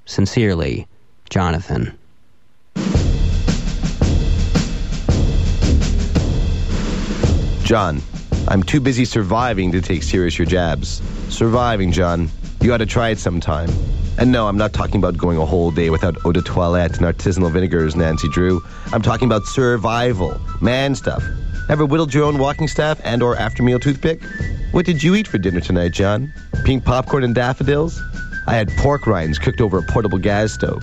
Sincerely, 0.06 0.88
Jonathan. 1.30 1.98
John, 7.64 8.02
I'm 8.50 8.64
too 8.64 8.80
busy 8.80 9.04
surviving 9.04 9.74
to 9.74 9.82
take 9.82 10.04
serious 10.04 10.38
your 10.38 10.46
jabs. 10.46 11.02
Surviving, 11.30 11.92
John. 11.92 12.30
You 12.62 12.74
ought 12.74 12.78
to 12.78 12.86
try 12.86 13.10
it 13.10 13.20
sometime. 13.20 13.70
And 14.18 14.32
no, 14.32 14.48
I'm 14.48 14.58
not 14.58 14.72
talking 14.72 14.96
about 14.96 15.18
going 15.18 15.38
a 15.38 15.46
whole 15.46 15.70
day 15.70 15.90
without 15.90 16.16
eau 16.26 16.32
de 16.32 16.42
toilette 16.42 16.98
and 16.98 17.06
artisanal 17.06 17.52
vinegars, 17.52 17.96
Nancy 17.96 18.30
Drew. 18.30 18.64
I'm 18.94 19.02
talking 19.02 19.28
about 19.28 19.46
survival, 19.46 20.40
man 20.62 20.96
stuff. 20.96 21.24
Ever 21.70 21.86
whittled 21.86 22.14
your 22.14 22.24
own 22.24 22.38
walking 22.38 22.70
staff 22.70 23.02
and 23.04 23.22
or 23.22 23.36
after 23.36 23.62
meal 23.62 23.80
toothpick? 23.80 24.22
What 24.72 24.86
did 24.86 25.04
you 25.04 25.16
eat 25.16 25.28
for 25.28 25.38
dinner 25.38 25.60
tonight, 25.60 25.92
John? 25.92 26.34
Pink 26.64 26.86
popcorn 26.86 27.24
and 27.24 27.36
daffodils? 27.36 28.02
I 28.48 28.56
had 28.56 28.70
pork 28.78 29.06
rinds 29.06 29.38
cooked 29.38 29.60
over 29.60 29.78
a 29.78 29.84
portable 29.84 30.20
gas 30.20 30.54
stove. 30.54 30.82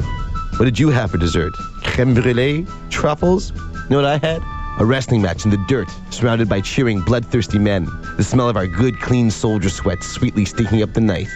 What 0.58 0.66
did 0.66 0.78
you 0.78 0.90
have 0.90 1.10
for 1.10 1.18
dessert? 1.18 1.54
Creme 1.82 2.14
brulee? 2.14 2.66
Truffles? 2.90 3.52
You 3.52 3.90
know 3.90 3.96
what 3.96 4.04
I 4.04 4.18
had? 4.18 4.53
A 4.76 4.84
wrestling 4.84 5.22
match 5.22 5.44
in 5.44 5.52
the 5.52 5.64
dirt, 5.68 5.88
surrounded 6.10 6.48
by 6.48 6.60
cheering, 6.60 7.00
bloodthirsty 7.00 7.60
men. 7.60 7.86
The 8.16 8.24
smell 8.24 8.48
of 8.48 8.56
our 8.56 8.66
good, 8.66 9.00
clean 9.00 9.30
soldier 9.30 9.68
sweat 9.68 10.02
sweetly 10.02 10.44
stinking 10.44 10.82
up 10.82 10.94
the 10.94 11.00
night. 11.00 11.28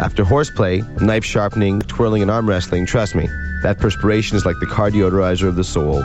After 0.00 0.22
horseplay, 0.22 0.82
knife 1.00 1.24
sharpening, 1.24 1.80
twirling, 1.80 2.22
and 2.22 2.30
arm 2.30 2.48
wrestling, 2.48 2.86
trust 2.86 3.16
me, 3.16 3.26
that 3.64 3.78
perspiration 3.80 4.36
is 4.36 4.46
like 4.46 4.54
the 4.60 4.66
car 4.66 4.92
deodorizer 4.92 5.48
of 5.48 5.56
the 5.56 5.64
soul. 5.64 6.00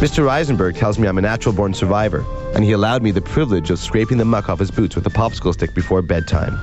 Mr. 0.00 0.26
Eisenberg 0.28 0.76
tells 0.76 0.98
me 0.98 1.06
I'm 1.06 1.18
a 1.18 1.22
natural 1.22 1.54
born 1.54 1.74
survivor, 1.74 2.24
and 2.54 2.64
he 2.64 2.72
allowed 2.72 3.02
me 3.02 3.10
the 3.10 3.20
privilege 3.20 3.68
of 3.70 3.78
scraping 3.78 4.16
the 4.16 4.24
muck 4.24 4.48
off 4.48 4.60
his 4.60 4.70
boots 4.70 4.96
with 4.96 5.06
a 5.06 5.10
popsicle 5.10 5.52
stick 5.52 5.74
before 5.74 6.00
bedtime. 6.00 6.58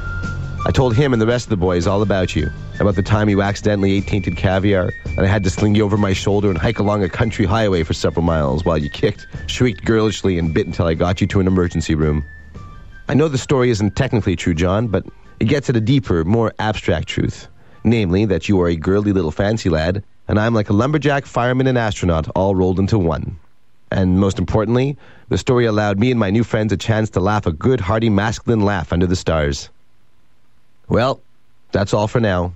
I 0.64 0.70
told 0.70 0.96
him 0.96 1.12
and 1.12 1.20
the 1.20 1.26
rest 1.26 1.48
of 1.48 1.50
the 1.50 1.58
boys 1.58 1.88
all 1.88 2.04
about 2.04 2.36
you, 2.36 2.52
about 2.80 2.94
the 2.94 3.02
time 3.02 3.30
you 3.30 3.42
accidentally 3.42 3.94
ate 3.94 4.06
tainted 4.06 4.38
caviar, 4.38 4.92
and 5.06 5.22
I 5.22 5.26
had 5.26 5.44
to 5.44 5.50
sling 5.50 5.74
you 5.74 5.84
over 5.84 5.98
my 5.98 6.14
shoulder 6.14 6.50
and 6.50 6.58
hike 6.58 6.78
along 6.78 7.04
a 7.04 7.10
country 7.10 7.46
highway 7.46 7.82
for 7.82 7.96
several 7.96 8.24
miles 8.24 8.64
while 8.64 8.78
you 8.78 8.88
kicked, 8.88 9.26
shrieked 9.48 9.84
girlishly, 9.84 10.38
and 10.38 10.54
bit 10.54 10.68
until 10.68 10.86
I 10.86 10.94
got 10.94 11.20
you 11.20 11.26
to 11.26 11.40
an 11.40 11.48
emergency 11.48 11.96
room. 11.96 12.24
I 13.10 13.16
know 13.16 13.28
the 13.28 13.40
story 13.40 13.72
isn't 13.72 13.96
technically 13.96 14.36
true, 14.36 14.54
John, 14.54 14.88
but 14.88 15.04
it 15.40 15.46
gets 15.46 15.68
at 15.68 15.76
a 15.76 15.82
deeper, 15.82 16.24
more 16.24 16.54
abstract 16.60 17.08
truth. 17.08 17.48
Namely, 17.84 18.26
that 18.26 18.48
you 18.48 18.62
are 18.62 18.68
a 18.68 18.76
girly 18.76 19.14
little 19.14 19.32
fancy 19.32 19.70
lad, 19.70 20.04
and 20.28 20.40
I'm 20.40 20.54
like 20.54 20.70
a 20.70 20.74
lumberjack, 20.74 21.26
fireman, 21.26 21.66
and 21.66 21.78
astronaut 21.78 22.30
all 22.36 22.54
rolled 22.54 22.78
into 22.78 23.00
one. 23.00 23.40
And 23.90 24.20
most 24.20 24.38
importantly, 24.38 24.96
the 25.30 25.40
story 25.40 25.66
allowed 25.66 25.98
me 25.98 26.12
and 26.12 26.20
my 26.20 26.30
new 26.30 26.44
friends 26.44 26.72
a 26.72 26.78
chance 26.78 27.10
to 27.10 27.20
laugh 27.20 27.48
a 27.48 27.52
good, 27.52 27.80
hearty, 27.80 28.12
masculine 28.12 28.62
laugh 28.62 28.94
under 28.94 29.08
the 29.08 29.16
stars. 29.16 29.72
Well, 30.92 31.22
that's 31.72 31.94
all 31.94 32.10
for 32.10 32.20
now. 32.20 32.54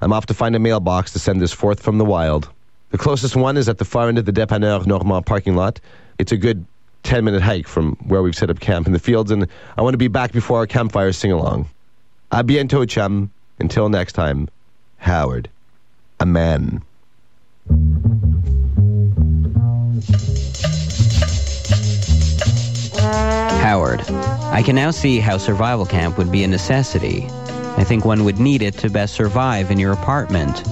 I'm 0.00 0.14
off 0.14 0.24
to 0.26 0.34
find 0.34 0.56
a 0.56 0.58
mailbox 0.58 1.12
to 1.12 1.18
send 1.18 1.42
this 1.42 1.52
forth 1.52 1.80
from 1.80 1.98
the 1.98 2.04
wild. 2.06 2.48
The 2.92 2.96
closest 2.96 3.36
one 3.36 3.58
is 3.58 3.68
at 3.68 3.76
the 3.76 3.84
far 3.84 4.08
end 4.08 4.16
of 4.16 4.24
the 4.24 4.32
Dépanneur 4.32 4.86
Normand 4.86 5.26
parking 5.26 5.54
lot. 5.54 5.80
It's 6.18 6.32
a 6.32 6.38
good 6.38 6.64
10 7.02 7.26
minute 7.26 7.42
hike 7.42 7.68
from 7.68 7.96
where 8.06 8.22
we've 8.22 8.34
set 8.34 8.48
up 8.48 8.58
camp 8.58 8.86
in 8.86 8.94
the 8.94 8.98
fields, 8.98 9.30
and 9.30 9.46
I 9.76 9.82
want 9.82 9.92
to 9.92 9.98
be 9.98 10.08
back 10.08 10.32
before 10.32 10.60
our 10.60 10.66
campfire 10.66 11.12
sing 11.12 11.30
along. 11.30 11.68
A 12.30 12.42
bientôt, 12.42 12.88
chum. 12.88 13.30
Until 13.58 13.90
next 13.90 14.14
time, 14.14 14.48
Howard. 14.96 15.50
A 16.20 16.24
man. 16.24 16.80
Howard, 23.60 24.00
I 24.54 24.62
can 24.64 24.74
now 24.74 24.90
see 24.90 25.20
how 25.20 25.36
survival 25.36 25.84
camp 25.84 26.16
would 26.16 26.32
be 26.32 26.44
a 26.44 26.48
necessity. 26.48 27.28
I 27.76 27.84
think 27.84 28.04
one 28.04 28.24
would 28.24 28.38
need 28.38 28.62
it 28.62 28.78
to 28.78 28.90
best 28.90 29.14
survive 29.14 29.70
in 29.70 29.78
your 29.78 29.92
apartment. 29.92 30.66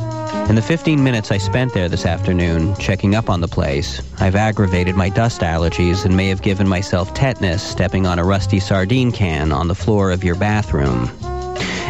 In 0.49 0.55
the 0.55 0.63
15 0.63 1.03
minutes 1.03 1.31
I 1.31 1.39
spent 1.39 1.75
there 1.75 1.89
this 1.89 2.07
afternoon, 2.07 2.75
checking 2.77 3.15
up 3.15 3.29
on 3.29 3.41
the 3.41 3.49
place, 3.49 4.01
I've 4.21 4.35
aggravated 4.35 4.97
my 4.97 5.09
dust 5.09 5.41
allergies 5.41 6.05
and 6.05 6.17
may 6.17 6.29
have 6.29 6.43
given 6.43 6.69
myself 6.69 7.13
tetanus 7.15 7.63
stepping 7.63 8.07
on 8.07 8.19
a 8.19 8.25
rusty 8.25 8.61
sardine 8.61 9.13
can 9.13 9.53
on 9.53 9.69
the 9.69 9.75
floor 9.75 10.11
of 10.11 10.25
your 10.25 10.35
bathroom. 10.35 11.11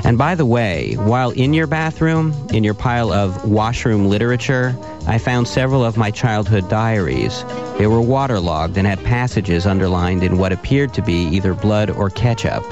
And 0.04 0.19
by 0.19 0.35
the 0.35 0.47
way, 0.47 0.95
while 0.95 1.31
in 1.31 1.54
your 1.54 1.66
bathroom, 1.66 2.35
in 2.52 2.64
your 2.64 2.75
pile 2.75 3.12
of 3.12 3.49
washroom 3.49 4.09
literature, 4.09 4.76
I 5.07 5.19
found 5.19 5.47
several 5.47 5.85
of 5.85 5.97
my 5.97 6.11
childhood 6.11 6.69
diaries. 6.69 7.45
They 7.78 7.87
were 7.87 8.00
waterlogged 8.00 8.76
and 8.76 8.87
had 8.87 9.02
passages 9.04 9.66
underlined 9.66 10.25
in 10.25 10.38
what 10.38 10.52
appeared 10.52 10.92
to 10.95 11.02
be 11.02 11.25
either 11.28 11.54
blood 11.54 11.90
or 11.90 12.11
ketchup. 12.11 12.64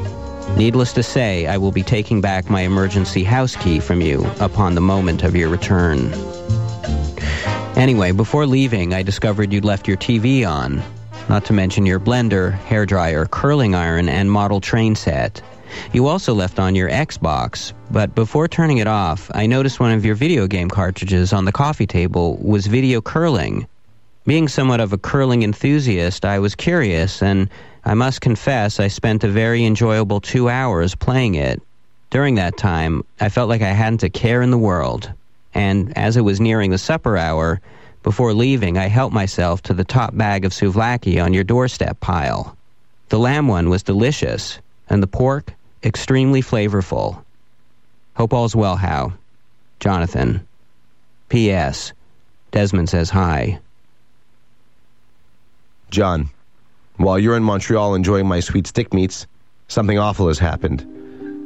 Needless 0.56 0.92
to 0.92 1.02
say, 1.02 1.46
I 1.46 1.56
will 1.56 1.72
be 1.72 1.82
taking 1.82 2.20
back 2.20 2.50
my 2.50 2.60
emergency 2.62 3.24
house 3.24 3.56
key 3.56 3.80
from 3.80 4.00
you 4.00 4.26
upon 4.40 4.74
the 4.74 4.80
moment 4.80 5.22
of 5.22 5.34
your 5.34 5.48
return. 5.48 6.12
Anyway, 7.76 8.12
before 8.12 8.46
leaving, 8.46 8.92
I 8.92 9.02
discovered 9.02 9.52
you'd 9.52 9.64
left 9.64 9.88
your 9.88 9.96
TV 9.96 10.46
on. 10.46 10.82
not 11.30 11.44
to 11.44 11.52
mention 11.52 11.86
your 11.86 12.00
blender, 12.00 12.58
hairdryer, 12.66 13.30
curling 13.30 13.74
iron, 13.74 14.08
and 14.08 14.30
model 14.30 14.60
train 14.60 14.96
set. 14.96 15.40
You 15.92 16.08
also 16.08 16.34
left 16.34 16.58
on 16.58 16.74
your 16.74 16.90
Xbox, 16.90 17.72
but 17.90 18.14
before 18.16 18.48
turning 18.48 18.78
it 18.78 18.88
off, 18.88 19.30
I 19.32 19.46
noticed 19.46 19.78
one 19.78 19.92
of 19.92 20.04
your 20.04 20.16
video 20.16 20.48
game 20.48 20.68
cartridges 20.68 21.32
on 21.32 21.44
the 21.44 21.52
coffee 21.52 21.86
table 21.86 22.36
was 22.38 22.66
video 22.66 23.00
curling. 23.00 23.68
Being 24.30 24.46
somewhat 24.46 24.78
of 24.78 24.92
a 24.92 24.96
curling 24.96 25.42
enthusiast, 25.42 26.24
I 26.24 26.38
was 26.38 26.54
curious, 26.54 27.20
and 27.20 27.50
I 27.84 27.94
must 27.94 28.20
confess 28.20 28.78
I 28.78 28.86
spent 28.86 29.24
a 29.24 29.28
very 29.28 29.64
enjoyable 29.64 30.20
two 30.20 30.48
hours 30.48 30.94
playing 30.94 31.34
it. 31.34 31.60
During 32.10 32.36
that 32.36 32.56
time, 32.56 33.02
I 33.18 33.28
felt 33.28 33.48
like 33.48 33.60
I 33.60 33.72
hadn't 33.72 34.04
a 34.04 34.08
care 34.08 34.40
in 34.40 34.52
the 34.52 34.56
world. 34.56 35.12
And 35.52 35.98
as 35.98 36.16
it 36.16 36.20
was 36.20 36.40
nearing 36.40 36.70
the 36.70 36.78
supper 36.78 37.16
hour, 37.16 37.60
before 38.04 38.32
leaving, 38.32 38.78
I 38.78 38.86
helped 38.86 39.12
myself 39.12 39.62
to 39.62 39.74
the 39.74 39.82
top 39.82 40.16
bag 40.16 40.44
of 40.44 40.52
souvlaki 40.52 41.20
on 41.20 41.34
your 41.34 41.42
doorstep 41.42 41.98
pile. 41.98 42.56
The 43.08 43.18
lamb 43.18 43.48
one 43.48 43.68
was 43.68 43.82
delicious, 43.82 44.60
and 44.88 45.02
the 45.02 45.08
pork 45.08 45.52
extremely 45.82 46.40
flavorful. 46.40 47.20
Hope 48.14 48.32
all's 48.32 48.54
well, 48.54 48.76
Hal. 48.76 49.12
Jonathan. 49.80 50.46
P.S. 51.30 51.92
Desmond 52.52 52.88
says 52.88 53.10
hi. 53.10 53.58
John, 55.90 56.30
while 56.96 57.18
you're 57.18 57.36
in 57.36 57.42
Montreal 57.42 57.94
enjoying 57.94 58.26
my 58.26 58.40
sweet 58.40 58.66
stick 58.66 58.94
meats, 58.94 59.26
something 59.68 59.98
awful 59.98 60.28
has 60.28 60.38
happened. 60.38 60.86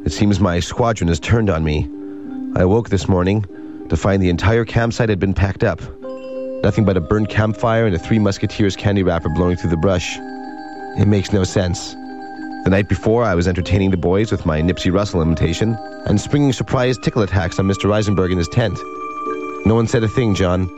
It 0.04 0.12
seems 0.12 0.38
my 0.38 0.60
squadron 0.60 1.08
has 1.08 1.18
turned 1.18 1.48
on 1.48 1.64
me. 1.64 1.88
I 2.56 2.62
awoke 2.62 2.90
this 2.90 3.08
morning 3.08 3.46
to 3.88 3.96
find 3.96 4.22
the 4.22 4.28
entire 4.28 4.64
campsite 4.64 5.08
had 5.08 5.18
been 5.18 5.32
packed 5.32 5.64
up. 5.64 5.80
Nothing 6.62 6.84
but 6.84 6.96
a 6.96 7.00
burnt 7.00 7.30
campfire 7.30 7.86
and 7.86 7.94
a 7.94 7.98
Three 7.98 8.18
Musketeers 8.18 8.76
candy 8.76 9.02
wrapper 9.02 9.30
blowing 9.30 9.56
through 9.56 9.70
the 9.70 9.76
brush. 9.76 10.18
It 10.98 11.06
makes 11.06 11.32
no 11.32 11.44
sense. 11.44 11.94
The 12.64 12.70
night 12.70 12.88
before, 12.88 13.24
I 13.24 13.34
was 13.34 13.48
entertaining 13.48 13.90
the 13.90 13.96
boys 13.96 14.30
with 14.30 14.46
my 14.46 14.60
Nipsey 14.60 14.92
Russell 14.92 15.22
imitation 15.22 15.74
and 16.06 16.20
springing 16.20 16.52
surprise 16.52 16.98
tickle 16.98 17.22
attacks 17.22 17.58
on 17.58 17.66
Mr. 17.66 17.92
Eisenberg 17.92 18.30
in 18.30 18.38
his 18.38 18.48
tent. 18.48 18.78
No 19.66 19.74
one 19.74 19.86
said 19.86 20.04
a 20.04 20.08
thing, 20.08 20.34
John. 20.34 20.68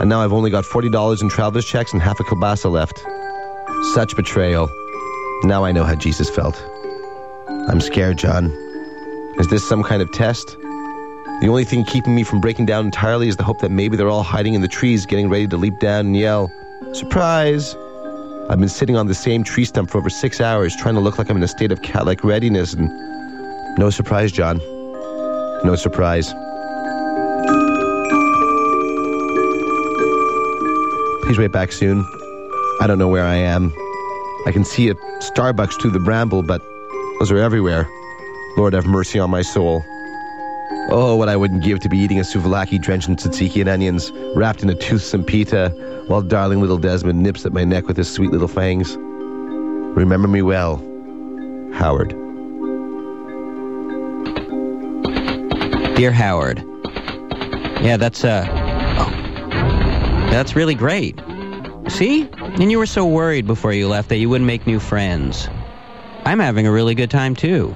And 0.00 0.08
now 0.08 0.20
I've 0.20 0.32
only 0.32 0.50
got 0.50 0.64
$40 0.64 1.22
in 1.22 1.28
traveler's 1.28 1.66
checks 1.66 1.92
and 1.92 2.00
half 2.00 2.20
a 2.20 2.24
kielbasa 2.24 2.70
left. 2.70 3.04
Such 3.94 4.14
betrayal. 4.16 4.70
Now 5.44 5.64
I 5.64 5.72
know 5.72 5.84
how 5.84 5.94
Jesus 5.94 6.30
felt. 6.30 6.62
I'm 7.68 7.80
scared, 7.80 8.18
John. 8.18 8.46
Is 9.38 9.48
this 9.48 9.68
some 9.68 9.82
kind 9.82 10.02
of 10.02 10.10
test? 10.12 10.56
The 11.40 11.46
only 11.48 11.64
thing 11.64 11.84
keeping 11.84 12.14
me 12.14 12.24
from 12.24 12.40
breaking 12.40 12.66
down 12.66 12.84
entirely 12.86 13.28
is 13.28 13.36
the 13.36 13.44
hope 13.44 13.60
that 13.60 13.70
maybe 13.70 13.96
they're 13.96 14.08
all 14.08 14.24
hiding 14.24 14.54
in 14.54 14.60
the 14.60 14.68
trees, 14.68 15.06
getting 15.06 15.28
ready 15.28 15.46
to 15.46 15.56
leap 15.56 15.78
down 15.78 16.06
and 16.06 16.16
yell, 16.16 16.50
Surprise! 16.92 17.76
I've 18.48 18.58
been 18.58 18.68
sitting 18.68 18.96
on 18.96 19.08
the 19.08 19.14
same 19.14 19.44
tree 19.44 19.64
stump 19.64 19.90
for 19.90 19.98
over 19.98 20.08
six 20.08 20.40
hours, 20.40 20.74
trying 20.74 20.94
to 20.94 21.00
look 21.00 21.18
like 21.18 21.28
I'm 21.28 21.36
in 21.36 21.42
a 21.42 21.48
state 21.48 21.70
of 21.70 21.82
cat 21.82 22.06
like 22.06 22.24
readiness, 22.24 22.72
and 22.72 22.88
no 23.78 23.90
surprise, 23.90 24.32
John. 24.32 24.58
No 25.64 25.74
surprise. 25.76 26.32
Please 31.28 31.36
wait 31.36 31.52
back 31.52 31.72
soon. 31.72 32.06
I 32.80 32.86
don't 32.86 32.98
know 32.98 33.08
where 33.08 33.26
I 33.26 33.34
am. 33.34 33.70
I 34.46 34.50
can 34.50 34.64
see 34.64 34.88
a 34.88 34.94
Starbucks 34.94 35.78
through 35.78 35.90
the 35.90 35.98
bramble, 35.98 36.42
but 36.42 36.62
those 37.18 37.30
are 37.30 37.36
everywhere. 37.36 37.86
Lord 38.56 38.72
have 38.72 38.86
mercy 38.86 39.18
on 39.18 39.28
my 39.28 39.42
soul. 39.42 39.84
Oh, 40.88 41.16
what 41.16 41.28
I 41.28 41.36
wouldn't 41.36 41.62
give 41.62 41.80
to 41.80 41.88
be 41.90 41.98
eating 41.98 42.18
a 42.18 42.22
souvlaki 42.22 42.80
drenched 42.80 43.10
in 43.10 43.16
tzatziki 43.16 43.60
and 43.60 43.68
onions, 43.68 44.10
wrapped 44.34 44.62
in 44.62 44.70
a 44.70 44.74
toothsome 44.74 45.22
pita, 45.22 45.68
while 46.06 46.22
darling 46.22 46.62
little 46.62 46.78
Desmond 46.78 47.22
nips 47.22 47.44
at 47.44 47.52
my 47.52 47.62
neck 47.62 47.86
with 47.86 47.98
his 47.98 48.10
sweet 48.10 48.30
little 48.30 48.48
fangs. 48.48 48.96
Remember 48.96 50.28
me 50.28 50.40
well, 50.40 50.78
Howard. 51.74 52.08
Dear 55.94 56.10
Howard. 56.10 56.64
Yeah, 57.82 57.98
that's, 57.98 58.24
uh, 58.24 58.67
that's 60.30 60.54
really 60.54 60.74
great. 60.74 61.20
See? 61.88 62.28
And 62.32 62.70
you 62.70 62.78
were 62.78 62.86
so 62.86 63.06
worried 63.06 63.46
before 63.46 63.72
you 63.72 63.88
left 63.88 64.08
that 64.10 64.18
you 64.18 64.28
wouldn't 64.28 64.46
make 64.46 64.66
new 64.66 64.78
friends. 64.78 65.48
I'm 66.24 66.38
having 66.38 66.66
a 66.66 66.72
really 66.72 66.94
good 66.94 67.10
time 67.10 67.34
too. 67.34 67.74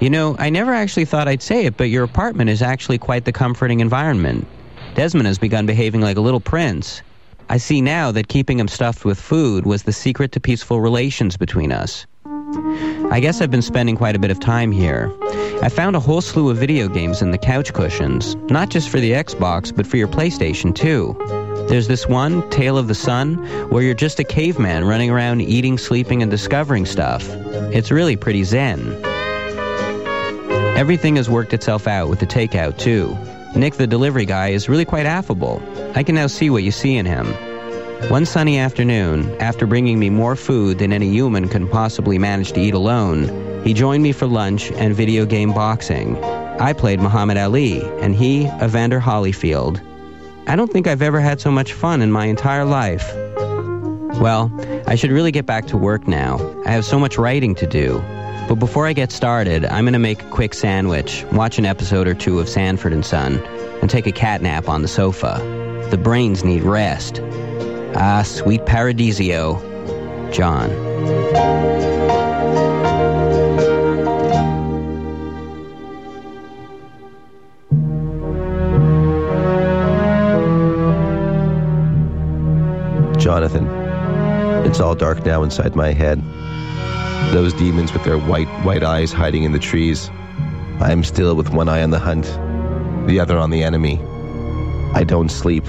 You 0.00 0.10
know, 0.10 0.34
I 0.38 0.50
never 0.50 0.74
actually 0.74 1.04
thought 1.04 1.28
I'd 1.28 1.42
say 1.42 1.66
it, 1.66 1.76
but 1.76 1.90
your 1.90 2.02
apartment 2.02 2.50
is 2.50 2.60
actually 2.60 2.98
quite 2.98 3.24
the 3.24 3.32
comforting 3.32 3.80
environment. 3.80 4.46
Desmond 4.94 5.26
has 5.28 5.38
begun 5.38 5.66
behaving 5.66 6.00
like 6.00 6.16
a 6.16 6.20
little 6.20 6.40
prince. 6.40 7.02
I 7.48 7.58
see 7.58 7.80
now 7.80 8.10
that 8.12 8.28
keeping 8.28 8.58
him 8.58 8.68
stuffed 8.68 9.04
with 9.04 9.20
food 9.20 9.66
was 9.66 9.84
the 9.84 9.92
secret 9.92 10.32
to 10.32 10.40
peaceful 10.40 10.80
relations 10.80 11.36
between 11.36 11.70
us. 11.70 12.06
I 13.10 13.20
guess 13.20 13.40
I've 13.40 13.50
been 13.50 13.62
spending 13.62 13.96
quite 13.96 14.16
a 14.16 14.18
bit 14.18 14.30
of 14.30 14.40
time 14.40 14.72
here. 14.72 15.12
I 15.62 15.68
found 15.68 15.96
a 15.96 16.00
whole 16.00 16.20
slew 16.20 16.50
of 16.50 16.56
video 16.56 16.88
games 16.88 17.22
in 17.22 17.30
the 17.30 17.38
couch 17.38 17.72
cushions, 17.72 18.34
not 18.50 18.70
just 18.70 18.88
for 18.88 19.00
the 19.00 19.12
Xbox, 19.12 19.74
but 19.74 19.86
for 19.86 19.96
your 19.96 20.08
PlayStation 20.08 20.74
too. 20.74 21.16
There's 21.68 21.88
this 21.88 22.06
one, 22.06 22.48
Tail 22.50 22.76
of 22.76 22.88
the 22.88 22.94
Sun, 22.94 23.36
where 23.70 23.82
you're 23.82 23.94
just 23.94 24.18
a 24.18 24.24
caveman 24.24 24.84
running 24.84 25.10
around 25.10 25.40
eating, 25.40 25.78
sleeping, 25.78 26.22
and 26.22 26.30
discovering 26.30 26.84
stuff. 26.84 27.26
It's 27.72 27.90
really 27.90 28.16
pretty 28.16 28.44
zen. 28.44 28.98
Everything 30.76 31.16
has 31.16 31.30
worked 31.30 31.54
itself 31.54 31.86
out 31.86 32.08
with 32.08 32.20
the 32.20 32.26
takeout, 32.26 32.78
too. 32.78 33.16
Nick, 33.54 33.74
the 33.74 33.86
delivery 33.86 34.24
guy, 34.24 34.48
is 34.48 34.68
really 34.68 34.84
quite 34.84 35.06
affable. 35.06 35.62
I 35.94 36.02
can 36.02 36.14
now 36.14 36.26
see 36.26 36.50
what 36.50 36.62
you 36.62 36.70
see 36.70 36.96
in 36.96 37.06
him. 37.06 37.26
One 38.10 38.26
sunny 38.26 38.58
afternoon, 38.58 39.34
after 39.40 39.66
bringing 39.66 39.98
me 39.98 40.10
more 40.10 40.34
food 40.34 40.78
than 40.78 40.92
any 40.92 41.08
human 41.08 41.48
can 41.48 41.68
possibly 41.68 42.18
manage 42.18 42.52
to 42.52 42.60
eat 42.60 42.74
alone, 42.74 43.62
he 43.64 43.74
joined 43.74 44.02
me 44.02 44.12
for 44.12 44.26
lunch 44.26 44.72
and 44.72 44.94
video 44.94 45.24
game 45.24 45.52
boxing. 45.52 46.22
I 46.24 46.72
played 46.72 47.00
Muhammad 47.00 47.36
Ali, 47.36 47.80
and 48.00 48.14
he, 48.14 48.46
Evander 48.60 49.00
Holyfield. 49.00 49.80
I 50.46 50.56
don't 50.56 50.70
think 50.70 50.86
I've 50.86 51.02
ever 51.02 51.20
had 51.20 51.40
so 51.40 51.50
much 51.50 51.72
fun 51.72 52.02
in 52.02 52.10
my 52.10 52.26
entire 52.26 52.64
life. 52.64 53.10
Well, 54.20 54.52
I 54.86 54.96
should 54.96 55.10
really 55.10 55.32
get 55.32 55.46
back 55.46 55.66
to 55.68 55.76
work 55.76 56.06
now. 56.06 56.38
I 56.66 56.70
have 56.70 56.84
so 56.84 56.98
much 56.98 57.16
writing 57.16 57.54
to 57.56 57.66
do. 57.66 58.02
But 58.48 58.56
before 58.56 58.86
I 58.86 58.92
get 58.92 59.12
started, 59.12 59.64
I'm 59.64 59.84
going 59.84 59.92
to 59.92 59.98
make 59.98 60.22
a 60.22 60.28
quick 60.30 60.52
sandwich, 60.52 61.24
watch 61.32 61.58
an 61.58 61.64
episode 61.64 62.06
or 62.08 62.14
two 62.14 62.40
of 62.40 62.48
Sanford 62.48 62.92
and 62.92 63.04
Son, 63.04 63.38
and 63.80 63.88
take 63.88 64.06
a 64.06 64.12
cat 64.12 64.42
nap 64.42 64.68
on 64.68 64.82
the 64.82 64.88
sofa. 64.88 65.38
The 65.90 65.98
brains 65.98 66.44
need 66.44 66.62
rest. 66.62 67.20
Ah, 67.94 68.22
sweet 68.24 68.62
paradisio. 68.62 69.60
John. 70.32 70.70
Jonathan, 83.22 83.68
it's 84.66 84.80
all 84.80 84.96
dark 84.96 85.24
now 85.24 85.44
inside 85.44 85.76
my 85.76 85.92
head. 85.92 86.20
Those 87.32 87.52
demons 87.52 87.92
with 87.92 88.02
their 88.02 88.18
white, 88.18 88.48
white 88.64 88.82
eyes 88.82 89.12
hiding 89.12 89.44
in 89.44 89.52
the 89.52 89.60
trees. 89.60 90.10
I 90.80 90.90
am 90.90 91.04
still 91.04 91.36
with 91.36 91.50
one 91.50 91.68
eye 91.68 91.84
on 91.84 91.90
the 91.90 92.00
hunt, 92.00 92.24
the 93.06 93.20
other 93.20 93.38
on 93.38 93.50
the 93.50 93.62
enemy. 93.62 94.00
I 94.92 95.04
don't 95.04 95.28
sleep. 95.28 95.64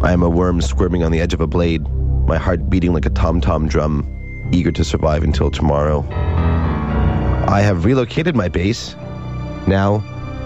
I 0.00 0.12
am 0.12 0.22
a 0.22 0.28
worm 0.28 0.60
squirming 0.60 1.02
on 1.02 1.10
the 1.10 1.20
edge 1.20 1.34
of 1.34 1.40
a 1.40 1.48
blade, 1.48 1.84
my 2.28 2.38
heart 2.38 2.70
beating 2.70 2.92
like 2.92 3.04
a 3.04 3.10
tom 3.10 3.40
tom 3.40 3.66
drum, 3.66 4.06
eager 4.52 4.70
to 4.70 4.84
survive 4.84 5.24
until 5.24 5.50
tomorrow. 5.50 6.06
I 7.48 7.62
have 7.62 7.84
relocated 7.84 8.36
my 8.36 8.46
base. 8.46 8.94
Now, 9.66 9.98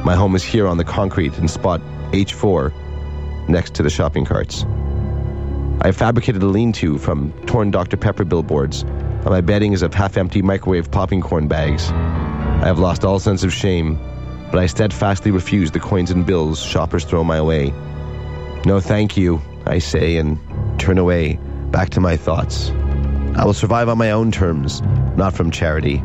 my 0.07 0.15
home 0.15 0.35
is 0.35 0.43
here 0.43 0.67
on 0.67 0.79
the 0.79 0.85
concrete 0.85 1.37
in 1.37 1.49
spot 1.49 1.83
H4, 2.13 2.73
next 3.47 3.75
to 3.75 3.83
the 3.83 3.91
shopping 3.91 4.25
carts. 4.25 4.65
I 5.85 5.93
fabricated 5.93 6.43
a 6.43 6.47
lean 6.47 6.73
to 6.75 6.97
from 6.97 7.31
torn 7.45 7.71
Dr. 7.71 7.99
Pepper 7.99 8.25
billboards, 8.25 8.85
and 8.85 9.27
my 9.27 9.43
bedding 9.43 9.75
is 9.75 9.83
of 9.83 9.93
half 9.93 10.17
empty 10.17 10.41
microwave 10.41 10.91
popping 10.91 11.21
corn 11.21 11.47
bags. 11.47 11.91
I 11.91 12.65
have 12.65 12.79
lost 12.79 13.05
all 13.05 13.19
sense 13.19 13.45
of 13.45 13.53
shame, 13.53 13.99
but 14.51 14.59
I 14.59 14.65
steadfastly 14.65 15.31
refuse 15.31 15.73
the 15.73 15.81
coins 15.81 16.11
and 16.11 16.25
bills 16.25 16.59
shoppers 16.59 17.05
throw 17.05 17.23
my 17.23 17.43
way. 17.43 17.71
No, 18.65 18.81
thank 18.81 19.19
you, 19.19 19.43
I 19.67 19.79
say, 19.79 20.17
and 20.17 20.39
turn 20.81 20.97
away, 20.97 21.39
back 21.71 21.91
to 21.91 22.01
my 22.01 22.17
thoughts. 22.17 22.71
I 23.37 23.45
will 23.45 23.53
survive 23.53 23.91
on 23.91 23.99
my 23.99 24.11
own 24.13 24.33
terms, 24.33 24.81
not 25.19 25.35
from 25.35 25.51
charity. 25.51 25.99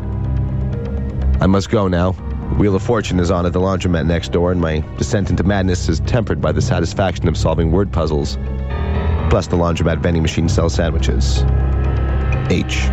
I 1.40 1.48
must 1.48 1.70
go 1.70 1.88
now. 1.88 2.12
Wheel 2.58 2.76
of 2.76 2.84
Fortune 2.84 3.22
is 3.22 3.32
on 3.32 3.46
at 3.46 3.54
the 3.54 3.62
laundromat 3.62 4.06
next 4.06 4.34
door, 4.34 4.52
and 4.52 4.60
my 4.60 4.84
descent 4.98 5.30
into 5.30 5.46
madness 5.46 5.88
is 5.88 6.02
tempered 6.02 6.42
by 6.42 6.52
the 6.52 6.62
satisfaction 6.62 7.30
of 7.30 7.38
solving 7.38 7.72
word 7.72 7.94
puzzles. 7.94 8.38
Plus, 9.30 9.48
the 9.48 9.56
laundromat 9.56 10.00
vending 10.00 10.24
machine 10.24 10.50
sells 10.50 10.74
sandwiches. 10.74 11.44
H. 12.50 12.90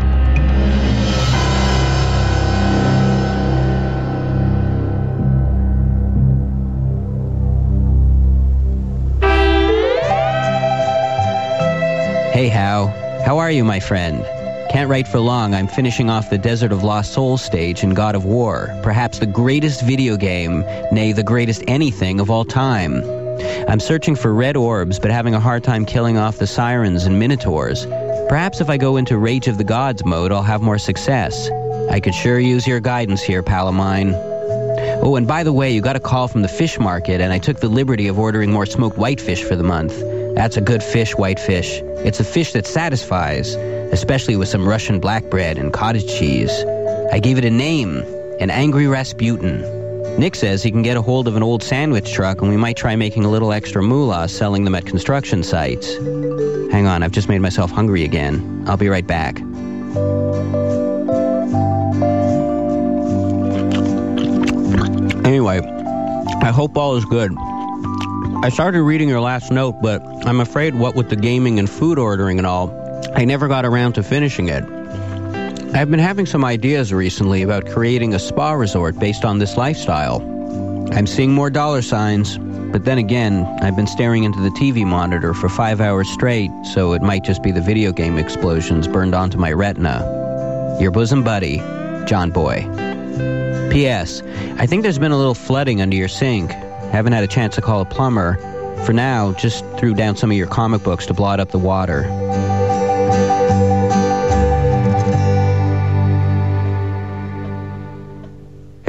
Hey, 12.32 12.48
Hal. 12.48 12.88
How 13.24 13.38
are 13.38 13.50
you, 13.50 13.64
my 13.64 13.80
friend? 13.80 14.22
Can't 14.70 14.90
write 14.90 15.08
for 15.08 15.20
long. 15.20 15.54
I'm 15.54 15.68
finishing 15.68 16.10
off 16.10 16.28
the 16.28 16.36
Desert 16.36 16.70
of 16.70 16.82
Lost 16.82 17.14
Souls 17.14 17.40
stage 17.40 17.82
in 17.82 17.94
God 17.94 18.14
of 18.14 18.26
War, 18.26 18.78
perhaps 18.82 19.18
the 19.20 19.26
greatest 19.26 19.80
video 19.80 20.18
game, 20.18 20.60
nay, 20.92 21.12
the 21.12 21.22
greatest 21.22 21.64
anything 21.66 22.20
of 22.20 22.30
all 22.30 22.44
time. 22.44 23.15
I'm 23.68 23.80
searching 23.80 24.16
for 24.16 24.32
red 24.32 24.56
orbs, 24.56 24.98
but 24.98 25.10
having 25.10 25.34
a 25.34 25.40
hard 25.40 25.64
time 25.64 25.84
killing 25.84 26.16
off 26.16 26.38
the 26.38 26.46
sirens 26.46 27.04
and 27.04 27.18
minotaurs. 27.18 27.86
Perhaps 28.28 28.60
if 28.60 28.68
I 28.68 28.76
go 28.76 28.96
into 28.96 29.16
Rage 29.18 29.46
of 29.46 29.58
the 29.58 29.64
Gods 29.64 30.04
mode, 30.04 30.32
I'll 30.32 30.42
have 30.42 30.62
more 30.62 30.78
success. 30.78 31.48
I 31.90 32.00
could 32.00 32.14
sure 32.14 32.38
use 32.38 32.66
your 32.66 32.80
guidance 32.80 33.22
here, 33.22 33.42
pal 33.42 33.68
of 33.68 33.74
mine. 33.74 34.14
Oh, 35.02 35.16
and 35.16 35.26
by 35.26 35.42
the 35.42 35.52
way, 35.52 35.70
you 35.70 35.80
got 35.80 35.96
a 35.96 36.00
call 36.00 36.28
from 36.28 36.42
the 36.42 36.48
fish 36.48 36.78
market, 36.78 37.20
and 37.20 37.32
I 37.32 37.38
took 37.38 37.60
the 37.60 37.68
liberty 37.68 38.08
of 38.08 38.18
ordering 38.18 38.52
more 38.52 38.66
smoked 38.66 38.98
whitefish 38.98 39.44
for 39.44 39.54
the 39.54 39.62
month. 39.62 39.94
That's 40.34 40.56
a 40.56 40.60
good 40.60 40.82
fish, 40.82 41.12
whitefish. 41.12 41.80
It's 42.04 42.20
a 42.20 42.24
fish 42.24 42.52
that 42.52 42.66
satisfies, 42.66 43.54
especially 43.92 44.36
with 44.36 44.48
some 44.48 44.68
Russian 44.68 45.00
black 45.00 45.24
bread 45.24 45.58
and 45.58 45.72
cottage 45.72 46.06
cheese. 46.08 46.52
I 47.12 47.20
gave 47.20 47.38
it 47.38 47.44
a 47.44 47.50
name, 47.50 48.02
an 48.40 48.50
Angry 48.50 48.86
Rasputin. 48.86 49.85
Nick 50.18 50.34
says 50.34 50.62
he 50.62 50.70
can 50.70 50.80
get 50.80 50.96
a 50.96 51.02
hold 51.02 51.28
of 51.28 51.36
an 51.36 51.42
old 51.42 51.62
sandwich 51.62 52.10
truck 52.10 52.40
and 52.40 52.50
we 52.50 52.56
might 52.56 52.76
try 52.76 52.96
making 52.96 53.24
a 53.26 53.30
little 53.30 53.52
extra 53.52 53.82
moolah 53.82 54.28
selling 54.28 54.64
them 54.64 54.74
at 54.74 54.86
construction 54.86 55.42
sites. 55.42 55.94
Hang 56.72 56.86
on, 56.86 57.02
I've 57.02 57.12
just 57.12 57.28
made 57.28 57.40
myself 57.40 57.70
hungry 57.70 58.02
again. 58.02 58.64
I'll 58.66 58.78
be 58.78 58.88
right 58.88 59.06
back. 59.06 59.40
Anyway, 65.26 65.60
I 66.40 66.50
hope 66.50 66.78
all 66.78 66.96
is 66.96 67.04
good. 67.04 67.32
I 68.42 68.48
started 68.48 68.82
reading 68.82 69.08
your 69.10 69.20
last 69.20 69.50
note, 69.50 69.82
but 69.82 70.02
I'm 70.26 70.40
afraid 70.40 70.74
what 70.76 70.94
with 70.94 71.10
the 71.10 71.16
gaming 71.16 71.58
and 71.58 71.68
food 71.68 71.98
ordering 71.98 72.38
and 72.38 72.46
all, 72.46 72.70
I 73.14 73.26
never 73.26 73.48
got 73.48 73.66
around 73.66 73.94
to 73.94 74.02
finishing 74.02 74.48
it. 74.48 74.64
I've 75.74 75.90
been 75.90 76.00
having 76.00 76.26
some 76.26 76.44
ideas 76.44 76.92
recently 76.92 77.42
about 77.42 77.66
creating 77.66 78.14
a 78.14 78.18
spa 78.18 78.52
resort 78.52 78.98
based 78.98 79.24
on 79.24 79.38
this 79.38 79.56
lifestyle. 79.56 80.22
I'm 80.92 81.06
seeing 81.06 81.32
more 81.32 81.50
dollar 81.50 81.82
signs, 81.82 82.38
but 82.38 82.84
then 82.84 82.98
again, 82.98 83.44
I've 83.60 83.76
been 83.76 83.86
staring 83.86 84.24
into 84.24 84.40
the 84.40 84.50
TV 84.50 84.86
monitor 84.86 85.34
for 85.34 85.48
five 85.48 85.80
hours 85.80 86.08
straight, 86.08 86.50
so 86.72 86.92
it 86.94 87.02
might 87.02 87.24
just 87.24 87.42
be 87.42 87.52
the 87.52 87.60
video 87.60 87.92
game 87.92 88.16
explosions 88.16 88.88
burned 88.88 89.14
onto 89.14 89.36
my 89.36 89.52
retina. 89.52 90.76
Your 90.80 90.90
bosom 90.90 91.22
buddy, 91.22 91.58
John 92.06 92.30
Boy. 92.30 92.62
P.S. 93.70 94.22
I 94.58 94.66
think 94.66 94.82
there's 94.82 94.98
been 94.98 95.12
a 95.12 95.18
little 95.18 95.34
flooding 95.34 95.82
under 95.82 95.96
your 95.96 96.08
sink. 96.08 96.52
Haven't 96.92 97.12
had 97.12 97.24
a 97.24 97.28
chance 97.28 97.54
to 97.56 97.60
call 97.60 97.82
a 97.82 97.84
plumber. 97.84 98.36
For 98.86 98.92
now, 98.92 99.32
just 99.32 99.64
threw 99.76 99.92
down 99.94 100.16
some 100.16 100.30
of 100.30 100.36
your 100.36 100.46
comic 100.46 100.82
books 100.82 101.06
to 101.06 101.14
blot 101.14 101.40
up 101.40 101.50
the 101.50 101.58
water. 101.58 102.04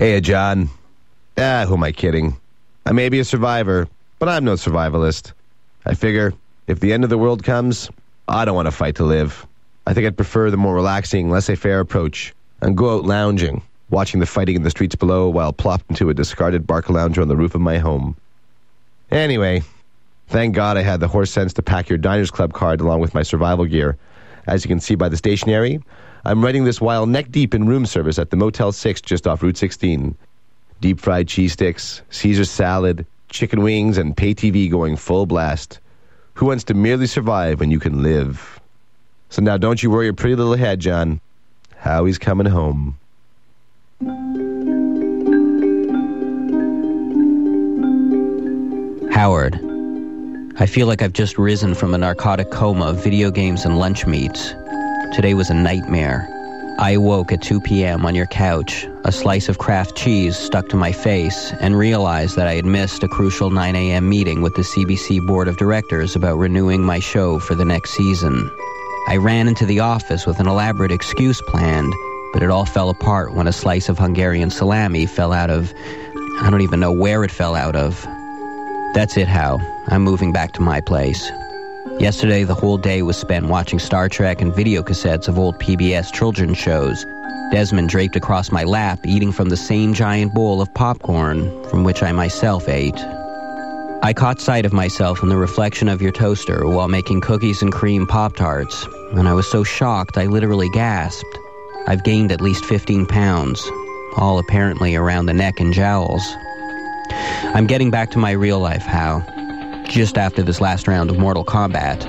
Hey, 0.07 0.21
John. 0.21 0.69
Ah, 1.37 1.65
who 1.67 1.73
am 1.73 1.83
I 1.83 1.91
kidding? 1.91 2.37
I 2.85 2.93
may 2.93 3.09
be 3.09 3.19
a 3.19 3.25
survivor, 3.25 3.89
but 4.19 4.29
I'm 4.29 4.45
no 4.45 4.53
survivalist. 4.53 5.33
I 5.85 5.95
figure 5.95 6.33
if 6.65 6.79
the 6.79 6.93
end 6.93 7.03
of 7.03 7.09
the 7.09 7.17
world 7.17 7.43
comes, 7.43 7.89
I 8.25 8.45
don't 8.45 8.55
want 8.55 8.67
to 8.67 8.71
fight 8.71 8.95
to 8.95 9.03
live. 9.03 9.45
I 9.85 9.93
think 9.93 10.07
I'd 10.07 10.15
prefer 10.15 10.49
the 10.49 10.55
more 10.55 10.73
relaxing, 10.73 11.29
laissez 11.29 11.55
faire 11.55 11.81
approach 11.81 12.33
and 12.61 12.77
go 12.77 12.95
out 12.95 13.03
lounging, 13.03 13.61
watching 13.89 14.21
the 14.21 14.25
fighting 14.25 14.55
in 14.55 14.63
the 14.63 14.69
streets 14.69 14.95
below 14.95 15.27
while 15.27 15.51
plopped 15.51 15.89
into 15.89 16.09
a 16.09 16.13
discarded 16.13 16.65
Barcalounger 16.65 17.21
on 17.21 17.27
the 17.27 17.35
roof 17.35 17.53
of 17.53 17.59
my 17.59 17.77
home. 17.77 18.15
Anyway, 19.11 19.61
thank 20.29 20.55
God 20.55 20.77
I 20.77 20.83
had 20.83 21.01
the 21.01 21.09
horse 21.09 21.31
sense 21.31 21.51
to 21.55 21.61
pack 21.61 21.89
your 21.89 21.97
Diners 21.97 22.31
Club 22.31 22.53
card 22.53 22.79
along 22.79 23.01
with 23.01 23.13
my 23.13 23.23
survival 23.23 23.65
gear. 23.65 23.97
As 24.47 24.63
you 24.63 24.69
can 24.69 24.79
see 24.79 24.95
by 24.95 25.09
the 25.09 25.17
stationery, 25.17 25.81
I'm 26.25 26.43
writing 26.43 26.63
this 26.63 26.79
while 26.81 27.05
neck 27.05 27.31
deep 27.31 27.53
in 27.53 27.67
room 27.67 27.85
service 27.85 28.17
at 28.17 28.29
the 28.29 28.37
Motel 28.37 28.71
6 28.71 29.01
just 29.01 29.27
off 29.27 29.43
Route 29.43 29.57
16. 29.57 30.15
Deep 30.79 30.99
fried 30.99 31.27
cheese 31.27 31.53
sticks, 31.53 32.01
Caesar 32.09 32.45
salad, 32.45 33.05
chicken 33.29 33.61
wings, 33.61 33.97
and 33.97 34.15
pay 34.15 34.33
TV 34.33 34.69
going 34.71 34.95
full 34.95 35.25
blast. 35.25 35.79
Who 36.35 36.45
wants 36.45 36.63
to 36.65 36.73
merely 36.73 37.07
survive 37.07 37.59
when 37.59 37.71
you 37.71 37.79
can 37.79 38.03
live? 38.03 38.59
So 39.29 39.41
now 39.41 39.57
don't 39.57 39.83
you 39.83 39.89
worry 39.89 40.05
your 40.05 40.13
pretty 40.13 40.35
little 40.35 40.55
head, 40.55 40.79
John. 40.79 41.19
Howie's 41.75 42.17
coming 42.17 42.47
home. 42.47 42.97
Howard. 49.11 49.66
I 50.59 50.65
feel 50.65 50.87
like 50.87 51.03
I've 51.03 51.13
just 51.13 51.37
risen 51.37 51.75
from 51.75 51.93
a 51.93 51.99
narcotic 51.99 52.49
coma 52.49 52.87
of 52.87 53.03
video 53.03 53.29
games 53.29 53.63
and 53.63 53.77
lunch 53.77 54.07
meats. 54.07 54.55
Today 55.13 55.35
was 55.35 55.51
a 55.51 55.53
nightmare. 55.53 56.27
I 56.79 56.93
awoke 56.93 57.31
at 57.31 57.43
2 57.43 57.61
p.m. 57.61 58.07
on 58.07 58.15
your 58.15 58.25
couch, 58.25 58.87
a 59.05 59.11
slice 59.11 59.49
of 59.49 59.59
Kraft 59.59 59.95
cheese 59.95 60.35
stuck 60.35 60.67
to 60.69 60.75
my 60.75 60.91
face, 60.91 61.53
and 61.61 61.77
realized 61.77 62.37
that 62.37 62.47
I 62.47 62.55
had 62.55 62.65
missed 62.65 63.03
a 63.03 63.07
crucial 63.07 63.51
9 63.51 63.75
a.m. 63.75 64.09
meeting 64.09 64.41
with 64.41 64.55
the 64.55 64.63
CBC 64.63 65.27
Board 65.27 65.47
of 65.47 65.57
Directors 65.57 66.15
about 66.15 66.39
renewing 66.39 66.81
my 66.81 66.97
show 66.97 67.37
for 67.37 67.53
the 67.53 67.65
next 67.65 67.91
season. 67.91 68.49
I 69.09 69.17
ran 69.17 69.47
into 69.47 69.67
the 69.67 69.81
office 69.81 70.25
with 70.25 70.39
an 70.39 70.47
elaborate 70.47 70.91
excuse 70.91 71.39
planned, 71.39 71.93
but 72.33 72.41
it 72.41 72.49
all 72.49 72.65
fell 72.65 72.89
apart 72.89 73.35
when 73.35 73.45
a 73.45 73.53
slice 73.53 73.89
of 73.89 73.99
Hungarian 73.99 74.49
salami 74.49 75.05
fell 75.05 75.33
out 75.33 75.51
of. 75.51 75.71
I 76.41 76.49
don't 76.49 76.61
even 76.61 76.79
know 76.79 76.91
where 76.91 77.23
it 77.23 77.29
fell 77.29 77.53
out 77.53 77.75
of. 77.75 78.07
That's 78.93 79.17
it, 79.17 79.27
Hal. 79.27 79.61
I'm 79.87 80.01
moving 80.01 80.31
back 80.31 80.53
to 80.53 80.61
my 80.61 80.81
place. 80.81 81.31
Yesterday, 81.99 82.43
the 82.43 82.55
whole 82.55 82.77
day 82.77 83.01
was 83.01 83.17
spent 83.17 83.47
watching 83.47 83.79
Star 83.79 84.09
Trek 84.09 84.41
and 84.41 84.55
video 84.55 84.81
cassettes 84.81 85.27
of 85.27 85.37
old 85.37 85.59
PBS 85.59 86.11
children's 86.13 86.57
shows. 86.57 87.05
Desmond 87.51 87.89
draped 87.89 88.15
across 88.15 88.51
my 88.51 88.63
lap, 88.63 88.99
eating 89.05 89.31
from 89.31 89.49
the 89.49 89.57
same 89.57 89.93
giant 89.93 90.33
bowl 90.33 90.61
of 90.61 90.73
popcorn 90.73 91.63
from 91.69 91.83
which 91.83 92.03
I 92.03 92.11
myself 92.11 92.67
ate. 92.67 92.97
I 94.03 94.13
caught 94.15 94.39
sight 94.39 94.65
of 94.65 94.73
myself 94.73 95.23
in 95.23 95.29
the 95.29 95.37
reflection 95.37 95.89
of 95.89 96.01
your 96.01 96.11
toaster 96.11 96.67
while 96.67 96.87
making 96.87 97.21
cookies 97.21 97.61
and 97.61 97.71
cream 97.71 98.05
Pop 98.05 98.35
Tarts, 98.35 98.85
and 99.13 99.27
I 99.27 99.33
was 99.33 99.49
so 99.49 99.63
shocked 99.63 100.17
I 100.17 100.25
literally 100.25 100.69
gasped. 100.69 101.39
I've 101.87 102.03
gained 102.03 102.31
at 102.31 102.41
least 102.41 102.65
15 102.65 103.05
pounds, 103.05 103.63
all 104.17 104.39
apparently 104.39 104.95
around 104.95 105.25
the 105.25 105.33
neck 105.33 105.59
and 105.59 105.73
jowls. 105.73 106.23
I'm 107.09 107.67
getting 107.67 107.91
back 107.91 108.11
to 108.11 108.17
my 108.17 108.31
real 108.31 108.59
life, 108.59 108.83
How 108.83 109.25
just 109.89 110.17
after 110.17 110.43
this 110.43 110.59
last 110.59 110.87
round 110.87 111.09
of 111.09 111.17
Mortal 111.17 111.45
Kombat. 111.45 112.05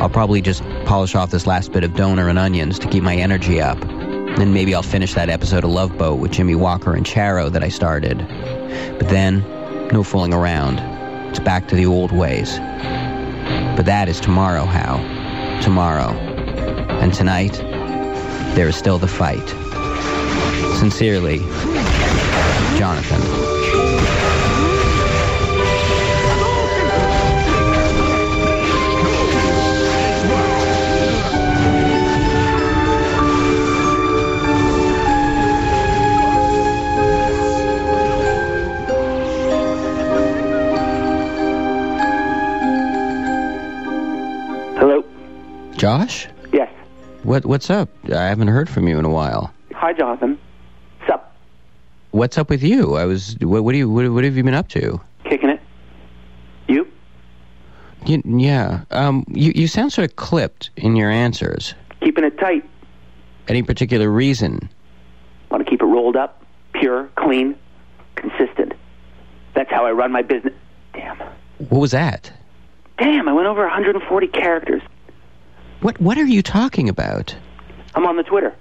I'll 0.00 0.10
probably 0.10 0.40
just 0.40 0.62
polish 0.86 1.14
off 1.14 1.30
this 1.30 1.46
last 1.46 1.72
bit 1.72 1.84
of 1.84 1.94
donor 1.94 2.28
and 2.28 2.38
onions 2.38 2.78
to 2.80 2.88
keep 2.88 3.02
my 3.02 3.14
energy 3.14 3.60
up. 3.60 3.78
Then 3.80 4.52
maybe 4.52 4.74
I'll 4.74 4.82
finish 4.82 5.14
that 5.14 5.28
episode 5.28 5.64
of 5.64 5.70
Love 5.70 5.96
Boat 5.96 6.18
with 6.18 6.32
Jimmie 6.32 6.56
Walker 6.56 6.94
and 6.94 7.06
Charo 7.06 7.52
that 7.52 7.62
I 7.62 7.68
started. 7.68 8.18
But 8.98 9.08
then, 9.08 9.40
no 9.92 10.02
fooling 10.02 10.34
around. 10.34 10.80
It's 11.30 11.38
back 11.38 11.68
to 11.68 11.76
the 11.76 11.86
old 11.86 12.10
ways. 12.10 12.58
But 13.76 13.84
that 13.84 14.08
is 14.08 14.18
tomorrow, 14.18 14.64
How. 14.64 14.96
Tomorrow. 15.60 16.12
And 17.00 17.12
tonight, 17.14 17.52
there 18.56 18.68
is 18.68 18.76
still 18.76 18.98
the 18.98 19.08
fight. 19.08 19.46
Sincerely, 20.78 21.38
Jonathan. 22.78 23.43
Josh? 45.84 46.28
Yes. 46.50 46.72
What 47.24 47.44
What's 47.44 47.68
up? 47.68 47.90
I 48.10 48.24
haven't 48.24 48.48
heard 48.48 48.70
from 48.70 48.88
you 48.88 48.98
in 48.98 49.04
a 49.04 49.10
while. 49.10 49.52
Hi, 49.74 49.92
Jonathan. 49.92 50.38
What's 51.00 51.12
up? 51.12 51.36
What's 52.12 52.38
up 52.38 52.48
with 52.48 52.62
you? 52.62 52.94
I 52.94 53.04
was. 53.04 53.36
What, 53.42 53.64
what 53.64 53.72
do 53.72 53.76
you? 53.76 53.90
What, 53.90 54.10
what 54.10 54.24
have 54.24 54.34
you 54.34 54.42
been 54.42 54.54
up 54.54 54.68
to? 54.70 54.98
Kicking 55.24 55.50
it. 55.50 55.60
You? 56.68 56.90
you 58.06 58.22
yeah. 58.24 58.84
Um. 58.92 59.26
You 59.28 59.52
You 59.54 59.68
sound 59.68 59.92
sort 59.92 60.08
of 60.08 60.16
clipped 60.16 60.70
in 60.76 60.96
your 60.96 61.10
answers. 61.10 61.74
Keeping 62.00 62.24
it 62.24 62.38
tight. 62.38 62.64
Any 63.48 63.62
particular 63.62 64.08
reason? 64.08 64.70
Want 65.50 65.66
to 65.66 65.70
keep 65.70 65.82
it 65.82 65.84
rolled 65.84 66.16
up, 66.16 66.42
pure, 66.72 67.10
clean, 67.16 67.56
consistent. 68.16 68.72
That's 69.54 69.70
how 69.70 69.84
I 69.84 69.92
run 69.92 70.12
my 70.12 70.22
business. 70.22 70.54
Damn. 70.94 71.18
What 71.68 71.78
was 71.80 71.90
that? 71.90 72.32
Damn, 72.96 73.28
I 73.28 73.34
went 73.34 73.48
over 73.48 73.60
140 73.60 74.26
characters. 74.28 74.80
What 75.84 76.00
What 76.00 76.16
are 76.16 76.24
you 76.24 76.40
talking 76.40 76.88
about? 76.88 77.36
I'm 77.94 78.06
on 78.06 78.16
the 78.16 78.22
Twitter. 78.22 78.54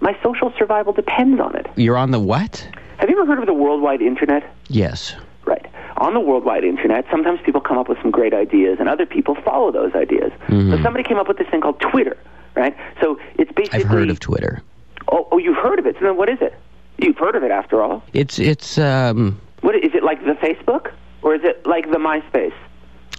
My 0.00 0.16
social 0.22 0.52
survival 0.56 0.92
depends 0.92 1.40
on 1.40 1.56
it. 1.56 1.66
You're 1.74 1.96
on 1.96 2.12
the 2.12 2.20
what? 2.20 2.68
Have 2.98 3.10
you 3.10 3.20
ever 3.20 3.26
heard 3.26 3.40
of 3.40 3.46
the 3.46 3.52
worldwide 3.52 4.00
internet? 4.00 4.44
Yes. 4.68 5.16
Right. 5.44 5.66
On 5.96 6.14
the 6.14 6.20
worldwide 6.20 6.62
internet, 6.62 7.04
sometimes 7.10 7.40
people 7.44 7.60
come 7.60 7.78
up 7.78 7.88
with 7.88 7.98
some 8.00 8.12
great 8.12 8.32
ideas, 8.32 8.76
and 8.78 8.88
other 8.88 9.06
people 9.06 9.34
follow 9.34 9.72
those 9.72 9.92
ideas. 9.96 10.30
Mhm. 10.46 10.70
So 10.76 10.80
somebody 10.84 11.02
came 11.02 11.16
up 11.16 11.26
with 11.26 11.38
this 11.38 11.48
thing 11.48 11.60
called 11.62 11.80
Twitter. 11.80 12.16
right? 12.54 12.76
So 13.00 13.18
it's 13.38 13.50
basically. 13.52 13.80
I've 13.80 13.86
heard 13.88 14.08
of 14.10 14.20
Twitter. 14.20 14.62
Oh, 15.10 15.26
oh, 15.32 15.38
you've 15.38 15.56
heard 15.56 15.80
of 15.80 15.86
it. 15.86 15.96
So 15.98 16.04
then 16.06 16.16
what 16.16 16.28
is 16.28 16.38
it? 16.40 16.54
You've 16.98 17.18
heard 17.18 17.34
of 17.34 17.42
it 17.42 17.50
after 17.50 17.82
all. 17.82 18.04
It's 18.12 18.38
it's 18.38 18.78
um 18.78 19.40
What 19.62 19.74
is 19.74 19.94
it 19.94 20.04
like 20.04 20.24
the 20.24 20.34
Facebook 20.34 20.92
or 21.22 21.34
is 21.34 21.42
it 21.42 21.66
like 21.66 21.90
the 21.90 21.98
MySpace? 21.98 22.52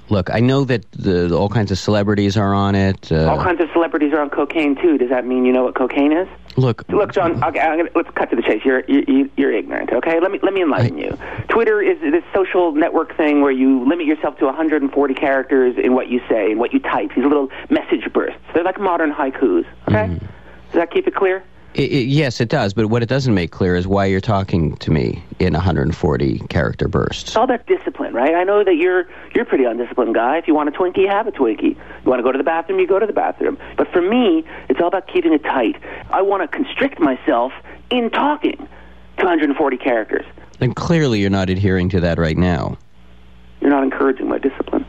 Look, 0.10 0.30
I 0.34 0.40
know 0.40 0.64
that 0.66 0.90
the, 0.92 1.36
all 1.36 1.50
kinds 1.50 1.72
of 1.72 1.78
celebrities 1.78 2.38
are 2.38 2.54
on 2.54 2.76
it. 2.76 3.12
Uh, 3.12 3.30
All 3.32 3.42
kinds 3.44 3.62
of 3.62 3.70
celebrities 3.74 4.14
are 4.14 4.20
on 4.22 4.30
cocaine 4.30 4.76
too. 4.76 4.98
Does 4.98 5.10
that 5.10 5.26
mean 5.26 5.46
you 5.46 5.54
know 5.54 5.64
what 5.64 5.76
cocaine 5.76 6.12
is? 6.12 6.28
look, 6.58 6.84
Look, 6.90 7.14
John. 7.14 7.42
Okay, 7.44 7.60
I'm 7.60 7.78
gonna, 7.78 7.90
let's 7.96 8.10
cut 8.16 8.30
to 8.32 8.36
the 8.36 8.42
chase. 8.42 8.62
You're 8.66 8.84
you, 8.88 9.30
you're 9.38 9.52
ignorant. 9.54 9.92
Okay, 9.94 10.20
let 10.20 10.32
me 10.32 10.40
let 10.44 10.54
me 10.54 10.62
enlighten 10.62 10.98
you. 10.98 11.18
Twitter 11.50 11.82
is 11.82 12.00
this 12.02 12.24
social 12.34 12.74
network 12.74 13.16
thing 13.16 13.42
where 13.42 13.52
you 13.52 13.88
limit 13.88 14.06
yourself 14.08 14.38
to 14.40 14.46
140 14.46 15.14
characters 15.14 15.76
in 15.82 15.94
what 15.94 16.08
you 16.10 16.20
say 16.30 16.52
and 16.52 16.60
what 16.60 16.74
you 16.74 16.80
type. 16.80 17.12
These 17.16 17.24
little 17.26 17.50
message 17.70 18.12
bursts. 18.12 18.40
They're 18.54 18.64
like 18.64 18.80
modern 18.80 19.12
haikus. 19.14 19.66
Okay, 19.88 20.08
Mm-hmm. 20.08 20.26
does 20.26 20.74
that 20.74 20.92
keep 20.92 21.08
it 21.08 21.16
clear? 21.16 21.44
I- 21.78 21.82
I- 21.82 21.84
yes, 21.84 22.42
it 22.42 22.50
does. 22.50 22.74
But 22.74 22.88
what 22.88 23.04
it 23.04 23.10
doesn't 23.10 23.34
make 23.34 23.52
clear 23.52 23.76
is 23.76 23.88
why 23.88 24.06
you're 24.06 24.20
talking 24.22 24.76
to 24.78 24.92
me 24.92 25.24
in 25.40 25.54
140 25.54 26.40
character 26.50 26.88
bursts. 26.88 27.30
It's 27.30 27.36
all 27.38 27.44
about 27.44 27.66
discipline, 27.68 28.14
right? 28.14 28.34
I 28.36 28.44
know 28.44 28.64
that 28.64 28.76
you're 28.76 29.08
you're 29.36 29.44
a 29.44 29.46
pretty 29.46 29.66
undisciplined 29.66 30.16
guy. 30.16 30.38
If 30.38 30.48
you 30.48 30.56
want 30.56 30.70
a 30.70 30.72
Twinkie, 30.72 31.08
have 31.08 31.28
a 31.28 31.32
Twinkie. 31.32 31.76
You 31.76 32.10
want 32.10 32.20
to 32.20 32.24
go 32.24 32.32
to 32.32 32.38
the 32.38 32.44
bathroom, 32.44 32.80
you 32.80 32.88
go 32.88 33.00
to 33.00 33.06
the 33.06 33.14
bathroom. 33.14 33.58
But 33.78 33.88
for 33.94 34.02
me, 34.02 34.44
it's 34.68 34.80
all 34.82 34.88
about 34.88 35.08
keeping 35.08 35.32
it 35.34 35.44
tight. 35.44 35.76
I 36.12 36.22
want 36.24 36.42
to 36.42 36.48
constrict 36.48 37.00
myself 37.00 37.52
in 37.92 38.10
talking 38.10 38.58
to 38.58 39.24
140 39.26 39.78
characters. 39.78 40.26
And 40.60 40.76
clearly, 40.76 41.20
you're 41.22 41.30
not 41.30 41.50
adhering 41.50 41.90
to 41.90 42.00
that 42.02 42.18
right 42.18 42.38
now. 42.38 42.78
You're 43.62 43.70
not 43.70 43.84
encouraging 43.84 44.28
my 44.28 44.38
discipline. 44.40 44.86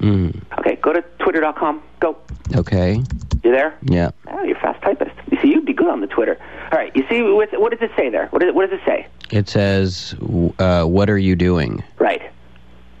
Mm. 0.00 0.42
Okay, 0.58 0.76
go 0.76 0.92
to 0.92 1.02
twitter.com. 1.20 1.82
Go. 2.00 2.16
Okay. 2.54 3.02
You 3.44 3.52
there? 3.52 3.76
Yeah. 3.82 4.10
Oh, 4.28 4.42
you're 4.42 4.56
a 4.56 4.60
fast 4.60 4.82
typist. 4.82 5.14
You 5.30 5.38
see, 5.40 5.48
you'd 5.48 5.64
be 5.64 5.72
good 5.72 5.88
on 5.88 6.00
the 6.00 6.06
Twitter. 6.06 6.38
All 6.72 6.78
right. 6.78 6.94
You 6.94 7.04
see, 7.08 7.22
what, 7.22 7.48
what 7.60 7.70
does 7.72 7.80
it 7.82 7.90
say 7.96 8.08
there? 8.10 8.26
What, 8.28 8.42
is, 8.42 8.54
what 8.54 8.68
does 8.68 8.78
it 8.80 8.84
say? 8.86 9.06
It 9.30 9.48
says, 9.48 10.14
uh, 10.58 10.84
"What 10.84 11.10
are 11.10 11.18
you 11.18 11.36
doing?" 11.36 11.82
Right. 11.98 12.22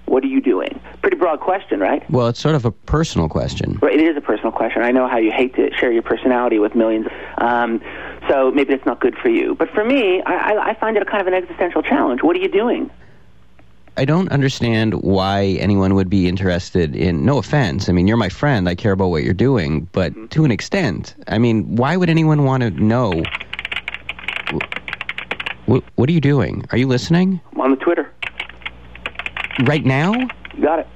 What 0.06 0.24
are 0.24 0.28
you 0.28 0.40
doing? 0.40 0.80
Pretty 1.02 1.16
broad 1.18 1.40
question, 1.40 1.80
right? 1.80 2.08
Well, 2.10 2.28
it's 2.28 2.40
sort 2.40 2.54
of 2.54 2.64
a 2.64 2.70
personal 2.70 3.28
question. 3.28 3.78
Right, 3.82 3.94
It 3.94 4.00
is 4.00 4.16
a 4.16 4.22
personal 4.22 4.52
question. 4.52 4.82
I 4.82 4.90
know 4.90 5.06
how 5.06 5.18
you 5.18 5.30
hate 5.30 5.54
to 5.56 5.70
share 5.74 5.92
your 5.92 6.02
personality 6.02 6.58
with 6.58 6.74
millions. 6.74 7.06
Um, 7.36 7.82
so 8.26 8.50
maybe 8.50 8.72
it's 8.72 8.86
not 8.86 9.00
good 9.00 9.16
for 9.18 9.28
you. 9.28 9.54
But 9.54 9.68
for 9.70 9.84
me, 9.84 10.22
I, 10.24 10.32
I, 10.54 10.68
I 10.70 10.74
find 10.80 10.96
it 10.96 11.02
a 11.02 11.06
kind 11.06 11.20
of 11.20 11.26
an 11.26 11.34
existential 11.34 11.82
challenge. 11.82 12.22
What 12.22 12.36
are 12.36 12.40
you 12.40 12.48
doing? 12.48 12.90
I 13.98 14.04
don't 14.04 14.30
understand 14.30 14.94
why 14.94 15.56
anyone 15.58 15.96
would 15.96 16.08
be 16.08 16.28
interested 16.28 16.94
in. 16.94 17.24
No 17.24 17.38
offense. 17.38 17.88
I 17.88 17.92
mean, 17.92 18.06
you're 18.06 18.16
my 18.16 18.28
friend. 18.28 18.68
I 18.68 18.76
care 18.76 18.92
about 18.92 19.08
what 19.08 19.24
you're 19.24 19.34
doing, 19.34 19.88
but 19.90 20.12
mm-hmm. 20.12 20.26
to 20.28 20.44
an 20.44 20.52
extent. 20.52 21.16
I 21.26 21.38
mean, 21.38 21.74
why 21.74 21.96
would 21.96 22.08
anyone 22.08 22.44
want 22.44 22.62
to 22.62 22.70
know? 22.70 23.24
What, 25.66 25.82
what 25.96 26.08
are 26.08 26.12
you 26.12 26.20
doing? 26.20 26.64
Are 26.70 26.78
you 26.78 26.86
listening 26.86 27.40
I'm 27.52 27.60
on 27.60 27.70
the 27.72 27.76
Twitter. 27.76 28.08
right 29.64 29.84
now? 29.84 30.14
Got 30.60 30.78
it. 30.78 30.86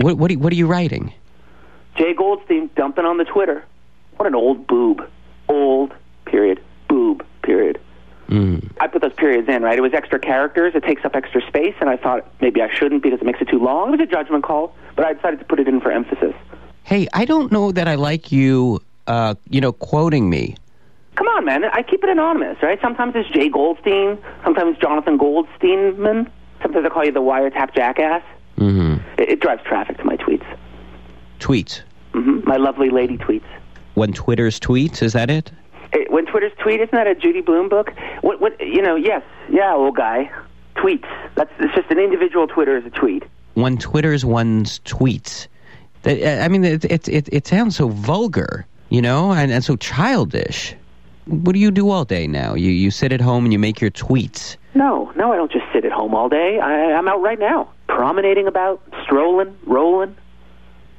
What 0.00 0.18
what 0.18 0.30
are, 0.30 0.34
what 0.34 0.52
are 0.52 0.56
you 0.56 0.66
writing? 0.66 1.14
Jay 1.96 2.12
Goldstein 2.12 2.68
dumping 2.76 3.06
on 3.06 3.16
the 3.16 3.24
Twitter. 3.24 3.64
What 4.18 4.26
an 4.26 4.34
old 4.34 4.66
boob. 4.66 5.08
Old, 5.48 5.94
period. 6.26 6.62
Boob, 6.88 7.24
period. 7.42 7.80
Mm. 8.28 8.70
I 8.80 8.86
put 8.86 9.02
those 9.02 9.12
periods 9.12 9.48
in, 9.48 9.62
right? 9.62 9.76
It 9.78 9.82
was 9.82 9.92
extra 9.94 10.18
characters. 10.18 10.74
It 10.74 10.82
takes 10.84 11.04
up 11.04 11.14
extra 11.14 11.40
space, 11.46 11.74
and 11.80 11.90
I 11.90 11.96
thought 11.96 12.26
maybe 12.40 12.62
I 12.62 12.72
shouldn't 12.74 13.02
because 13.02 13.20
it 13.20 13.24
makes 13.26 13.40
it 13.40 13.48
too 13.48 13.58
long. 13.58 13.88
It 13.88 13.98
was 13.98 14.08
a 14.08 14.10
judgment 14.10 14.44
call, 14.44 14.74
but 14.96 15.04
I 15.04 15.12
decided 15.12 15.38
to 15.40 15.44
put 15.44 15.60
it 15.60 15.68
in 15.68 15.80
for 15.80 15.90
emphasis. 15.90 16.34
Hey, 16.84 17.06
I 17.12 17.24
don't 17.24 17.52
know 17.52 17.72
that 17.72 17.86
I 17.88 17.94
like 17.96 18.32
you. 18.32 18.80
Uh, 19.06 19.34
you 19.50 19.60
know, 19.60 19.72
quoting 19.72 20.30
me. 20.30 20.56
Come 21.16 21.26
on, 21.28 21.44
man. 21.44 21.64
I 21.66 21.82
keep 21.82 22.02
it 22.02 22.08
anonymous, 22.10 22.56
right? 22.62 22.80
Sometimes 22.80 23.12
it's 23.14 23.28
Jay 23.30 23.48
Goldstein. 23.50 24.16
Sometiin 24.42 24.80
Jonathan 24.80 25.18
Goldsteinman. 25.18 26.30
Sometimes 26.62 26.86
I 26.86 26.88
call 26.88 27.04
you 27.04 27.12
the 27.12 27.20
wiretap 27.20 27.74
jackass. 27.74 28.22
hmm 28.56 28.96
It, 29.18 29.28
it 29.28 29.40
drives 29.40 29.62
traffic 29.64 29.98
to 29.98 30.04
my 30.04 30.16
tweets. 30.16 30.46
Tweets. 31.40 31.82
hmm 32.12 32.40
My 32.44 32.56
lovely 32.56 32.88
lady 32.90 33.18
tweets. 33.18 33.44
When 33.94 34.12
Twitter's 34.12 34.58
tweets, 34.58 35.02
is 35.02 35.12
that 35.12 35.30
it? 35.30 35.52
Hey, 35.94 36.06
when 36.10 36.26
Twitter's 36.26 36.52
tweet, 36.58 36.80
isn't 36.80 36.92
that 36.92 37.06
a 37.06 37.14
Judy 37.14 37.40
Blume 37.40 37.68
book? 37.68 37.92
What? 38.20 38.40
What? 38.40 38.60
You 38.60 38.82
know? 38.82 38.96
Yes. 38.96 39.22
Yeah, 39.48 39.74
old 39.74 39.96
guy. 39.96 40.30
Tweets. 40.74 41.08
That's 41.36 41.50
it's 41.60 41.74
just 41.74 41.90
an 41.90 42.00
individual 42.00 42.48
Twitter 42.48 42.76
is 42.76 42.84
a 42.84 42.90
tweet. 42.90 43.22
When 43.54 43.78
Twitter's 43.78 44.24
one's 44.24 44.80
tweets. 44.80 45.46
I 46.04 46.48
mean, 46.48 46.64
it, 46.64 46.84
it, 46.84 47.08
it, 47.08 47.28
it 47.32 47.46
sounds 47.46 47.76
so 47.76 47.88
vulgar, 47.88 48.66
you 48.90 49.00
know, 49.00 49.32
and, 49.32 49.50
and 49.50 49.64
so 49.64 49.76
childish. 49.76 50.74
What 51.26 51.54
do 51.54 51.58
you 51.58 51.70
do 51.70 51.88
all 51.88 52.04
day 52.04 52.26
now? 52.26 52.54
You, 52.54 52.70
you 52.70 52.90
sit 52.90 53.12
at 53.12 53.22
home 53.22 53.44
and 53.44 53.52
you 53.52 53.58
make 53.58 53.80
your 53.80 53.90
tweets. 53.90 54.56
No, 54.74 55.12
no, 55.16 55.32
I 55.32 55.36
don't 55.36 55.50
just 55.50 55.64
sit 55.72 55.84
at 55.86 55.92
home 55.92 56.14
all 56.14 56.28
day. 56.28 56.58
I, 56.58 56.92
I'm 56.92 57.08
out 57.08 57.22
right 57.22 57.38
now, 57.38 57.70
promenading 57.88 58.46
about, 58.46 58.82
strolling, 59.04 59.56
rolling. 59.64 60.14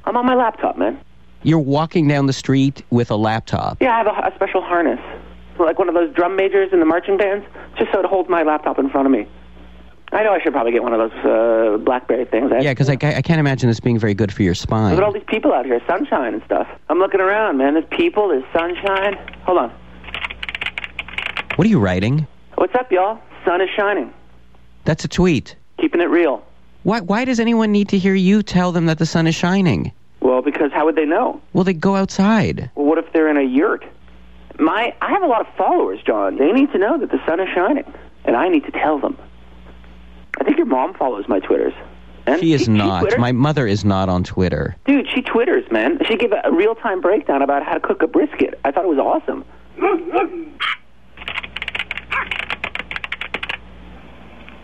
I'm 0.06 0.18
on 0.18 0.26
my 0.26 0.34
laptop, 0.34 0.78
man. 0.78 1.00
You're 1.46 1.60
walking 1.60 2.08
down 2.08 2.26
the 2.26 2.34
street 2.34 2.84
with 2.90 3.12
a 3.12 3.16
laptop. 3.16 3.80
Yeah, 3.80 3.94
I 3.94 3.98
have 4.00 4.08
a, 4.08 4.34
a 4.34 4.36
special 4.36 4.62
harness, 4.62 5.00
like 5.60 5.78
one 5.78 5.88
of 5.88 5.94
those 5.94 6.12
drum 6.16 6.36
majors 6.36 6.74
in 6.74 6.80
the 6.80 6.88
marching 6.88 7.18
bands, 7.18 7.46
just 7.78 7.92
so 7.92 8.00
it 8.00 8.06
holds 8.08 8.28
my 8.28 8.42
laptop 8.42 8.80
in 8.80 8.90
front 8.90 9.06
of 9.06 9.12
me. 9.12 9.28
I 10.12 10.24
know 10.24 10.34
I 10.34 10.42
should 10.42 10.54
probably 10.54 10.72
get 10.72 10.82
one 10.82 10.94
of 10.94 11.12
those 11.12 11.24
uh, 11.24 11.78
BlackBerry 11.78 12.26
things. 12.26 12.52
I, 12.52 12.62
Yeah, 12.62 12.72
because 12.72 12.90
I, 12.90 12.94
I 12.94 13.22
can't 13.22 13.40
imagine 13.40 13.70
this 13.70 13.80
being 13.80 14.00
very 14.00 14.16
good 14.16 14.34
for 14.34 14.42
your 14.42 14.56
spine. 14.56 14.92
Look 14.92 14.98
at 14.98 15.04
all 15.04 15.14
these 15.14 15.24
people 15.28 15.54
out 15.54 15.68
here, 15.68 15.80
sunshine 15.86 16.34
and 16.34 16.42
stuff. 16.46 16.68
I'm 16.90 16.98
looking 16.98 17.22
around, 17.22 17.58
man. 17.58 17.76
There's 17.76 17.86
people, 17.92 18.30
there's 18.30 18.44
sunshine. 18.52 19.14
Hold 19.44 19.60
on. 19.60 19.70
What 21.58 21.66
are 21.68 21.70
you 21.70 21.80
writing? 21.80 22.26
What's 22.56 22.74
up, 22.74 22.92
y'all? 22.92 23.20
Sun 23.46 23.62
is 23.62 23.70
shining. 23.76 24.12
That's 24.84 25.06
a 25.06 25.08
tweet. 25.08 25.56
Keeping 25.80 26.02
it 26.02 26.10
real. 26.10 26.44
Why, 26.82 27.02
why 27.02 27.24
does 27.24 27.40
anyone 27.40 27.72
need 27.72 27.90
to 27.90 28.00
hear 28.00 28.16
you 28.16 28.42
tell 28.42 28.72
them 28.72 28.88
that 28.88 28.98
the 28.98 29.06
sun 29.06 29.28
is 29.28 29.36
shining? 29.36 29.92
Well, 30.26 30.42
because 30.42 30.72
how 30.74 30.86
would 30.86 30.96
they 30.96 31.06
know? 31.06 31.40
Well, 31.54 31.64
they 31.64 31.74
go 31.74 31.96
outside. 31.96 32.72
Well, 32.74 32.88
what 32.88 32.98
if 32.98 33.06
they're 33.14 33.30
in 33.30 33.38
a 33.38 33.44
yurt? 33.44 33.86
My, 34.60 34.92
I 35.00 35.10
have 35.12 35.22
a 35.22 35.28
lot 35.28 35.48
of 35.48 35.54
followers, 35.56 36.00
John. 36.04 36.38
They 36.38 36.52
need 36.52 36.72
to 36.72 36.80
know 36.80 36.98
that 36.98 37.12
the 37.12 37.24
sun 37.28 37.40
is 37.40 37.48
shining, 37.54 37.84
and 38.24 38.36
I 38.36 38.50
need 38.50 38.64
to 38.66 38.72
tell 38.72 38.98
them. 38.98 39.20
I 40.40 40.44
think 40.44 40.58
your 40.58 40.66
mom 40.66 40.96
follows 40.96 41.26
my 41.28 41.40
Twitters. 41.42 41.74
And 42.26 42.40
She 42.42 42.54
is 42.54 42.68
not. 42.68 43.02
Twitters. 43.02 43.20
My 43.20 43.34
mother 43.34 43.68
is 43.68 43.86
not 43.86 44.10
on 44.10 44.24
Twitter. 44.24 44.76
Dude, 44.88 45.08
she 45.14 45.22
Twitters, 45.22 45.70
man. 45.72 46.00
She 46.08 46.18
gave 46.18 46.32
a 46.32 46.52
real 46.52 46.74
time 46.74 47.02
breakdown 47.02 47.44
about 47.44 47.62
how 47.64 47.76
to 47.76 47.80
cook 47.80 48.02
a 48.02 48.08
brisket. 48.08 48.60
I 48.66 48.72
thought 48.72 48.86
it 48.86 48.90
was 48.90 48.98
awesome. 48.98 49.46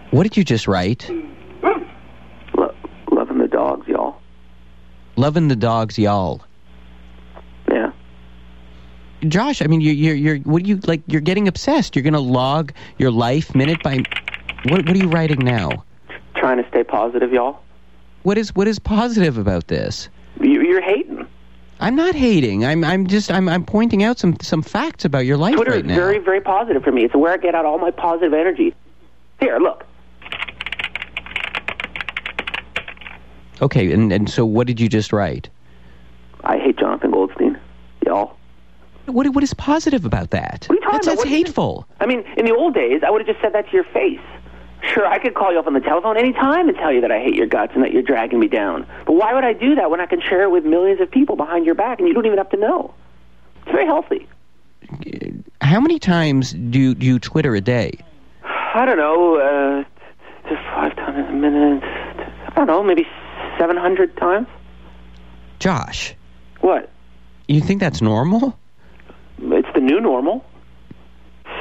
What 0.10 0.24
did 0.24 0.36
you 0.38 0.44
just 0.44 0.68
write? 0.68 1.08
Lo- 2.58 2.74
loving 3.12 3.38
the 3.38 3.48
dogs, 3.48 3.88
y'all. 3.88 4.18
Loving 5.16 5.48
the 5.48 5.56
dogs, 5.56 5.98
y'all. 5.98 6.42
Yeah. 7.70 7.92
Josh, 9.28 9.62
I 9.62 9.68
mean, 9.68 9.82
you, 9.82 9.92
you're, 9.92 10.16
you're, 10.16 10.38
what 10.40 10.64
do 10.64 10.70
you 10.70 10.78
like? 10.88 11.02
You're 11.08 11.22
getting 11.22 11.48
obsessed. 11.48 11.96
You're 11.96 12.04
going 12.04 12.14
to 12.14 12.20
log 12.20 12.74
your 12.98 13.12
life 13.12 13.54
minute 13.54 13.84
by. 13.84 14.04
What, 14.66 14.86
what 14.86 14.90
are 14.90 14.98
you 14.98 15.10
writing 15.10 15.40
now? 15.40 15.84
Trying 16.36 16.62
to 16.62 16.68
stay 16.70 16.84
positive, 16.84 17.32
y'all. 17.32 17.60
What 18.24 18.38
is, 18.38 18.56
what 18.56 18.68
is 18.68 18.80
positive 18.80 19.38
about 19.38 19.68
this? 19.68 20.10
You, 20.40 20.62
you're 20.62 20.82
hating. 20.82 21.28
I'm 21.80 21.96
not 21.96 22.14
hating. 22.14 22.64
I'm, 22.64 22.84
I'm 22.84 23.08
just, 23.08 23.32
I'm, 23.32 23.50
I'm 23.50 23.66
pointing 23.66 24.04
out 24.04 24.20
some, 24.20 24.38
some 24.42 24.62
facts 24.62 25.04
about 25.04 25.26
your 25.26 25.38
life 25.38 25.56
Twitter 25.56 25.72
right 25.72 25.80
is 25.80 25.88
now. 25.88 25.96
very, 25.96 26.20
very 26.20 26.40
positive 26.40 26.84
for 26.84 26.92
me. 26.92 27.06
It's 27.06 27.16
where 27.16 27.34
I 27.34 27.38
get 27.38 27.56
out 27.56 27.66
all 27.66 27.80
my 27.80 27.90
positive 27.90 28.34
energy. 28.34 28.76
Here, 29.40 29.58
look. 29.58 29.84
Okay, 33.62 33.92
and, 33.92 34.12
and 34.12 34.30
so 34.30 34.46
what 34.46 34.68
did 34.68 34.80
you 34.80 34.90
just 34.90 35.14
write? 35.14 35.50
I 36.44 36.58
hate 36.58 36.78
Jonathan 36.78 37.12
Goldstein, 37.12 37.60
y'all. 38.06 38.36
What, 39.06 39.28
what 39.34 39.44
is 39.44 39.54
positive 39.54 40.06
about 40.06 40.32
that? 40.32 40.66
What 40.68 40.72
are 40.72 40.76
you 40.76 40.82
talking 40.82 40.94
that's, 40.94 41.08
about? 41.08 41.18
that's 41.18 41.30
you- 41.30 41.38
hateful. 41.38 41.88
I 42.00 42.06
mean, 42.06 42.24
in 42.38 42.46
the 42.46 42.56
old 42.56 42.74
days, 42.74 43.02
I 43.06 43.10
would 43.10 43.22
have 43.22 43.28
just 43.28 43.42
said 43.42 43.54
that 43.54 43.68
to 43.70 43.74
your 43.74 43.84
face. 43.86 44.20
Sure, 44.84 45.06
I 45.06 45.20
could 45.20 45.36
call 45.36 45.54
you 45.54 45.60
up 45.60 45.68
on 45.68 45.74
the 45.74 45.80
telephone 45.80 46.18
any 46.18 46.34
time 46.34 46.68
and 46.68 46.76
tell 46.76 46.92
you 46.92 47.02
that 47.02 47.12
I 47.12 47.20
hate 47.20 47.36
your 47.36 47.46
guts 47.46 47.74
and 47.76 47.84
that 47.84 47.92
you're 47.94 48.02
dragging 48.02 48.40
me 48.40 48.48
down. 48.48 48.88
But 49.06 49.14
why 49.14 49.34
would 49.34 49.44
I 49.44 49.54
do 49.54 49.76
that 49.76 49.92
when 49.92 50.02
I 50.02 50.08
can 50.08 50.20
share 50.22 50.42
it 50.42 50.50
with 50.50 50.66
millions 50.66 51.00
of 51.00 51.12
people 51.12 51.36
behind 51.36 51.68
your 51.68 51.76
back 51.76 52.00
and 52.00 52.08
you 52.08 52.16
don't 52.16 52.26
even 52.26 52.40
have 52.40 52.50
to 52.50 52.58
know? 52.58 52.94
It's 53.62 53.72
very 53.72 53.86
healthy. 53.86 54.28
How 55.62 55.80
many 55.80 56.00
times 56.00 56.54
do, 56.54 56.96
do 56.96 57.06
you 57.06 57.20
Twitter 57.20 57.54
a 57.54 57.62
day? 57.62 58.00
I 58.44 58.86
don't 58.86 58.98
know, 58.98 59.36
uh, 59.36 59.84
just 60.50 60.62
five 60.74 60.96
times 60.96 61.30
a 61.30 61.34
minute. 61.34 61.84
I 61.84 62.54
don't 62.56 62.68
know, 62.68 62.82
maybe 62.82 63.06
700 63.62 64.18
times? 64.18 64.48
Josh, 65.60 66.16
What? 66.62 66.90
you 67.48 67.62
think 67.62 67.80
that's 67.80 68.02
normal? 68.02 68.58
It's 69.40 69.68
the 69.76 69.82
new 69.82 70.02
normal. 70.02 70.44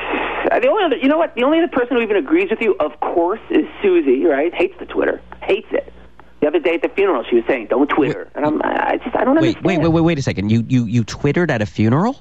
The 0.50 0.68
only 0.68 0.84
other, 0.84 0.96
you 0.96 1.08
know 1.08 1.18
what? 1.18 1.34
The 1.34 1.44
only 1.44 1.58
other 1.58 1.68
person 1.68 1.96
who 1.96 2.02
even 2.02 2.16
agrees 2.16 2.48
with 2.50 2.60
you, 2.62 2.74
of 2.80 2.98
course, 3.00 3.40
is 3.50 3.66
Susie. 3.82 4.24
Right? 4.24 4.52
Hates 4.54 4.74
the 4.78 4.86
Twitter, 4.86 5.20
hates 5.42 5.68
it. 5.70 5.92
The 6.40 6.46
other 6.48 6.58
day 6.58 6.74
at 6.74 6.82
the 6.82 6.88
funeral, 6.88 7.22
she 7.28 7.36
was 7.36 7.44
saying, 7.46 7.66
"Don't 7.68 7.88
Twitter," 7.88 8.28
and 8.34 8.44
I'm, 8.46 8.60
I 8.64 8.98
just, 9.04 9.14
I 9.14 9.24
don't 9.24 9.36
Wait, 9.36 9.56
understand. 9.58 9.64
wait, 9.66 9.78
wait, 9.78 9.88
wait, 9.88 10.00
wait 10.00 10.18
a 10.18 10.22
second. 10.22 10.50
You 10.50 10.64
you 10.66 10.84
you 10.86 11.04
twittered 11.04 11.50
at 11.50 11.60
a 11.62 11.66
funeral? 11.66 12.16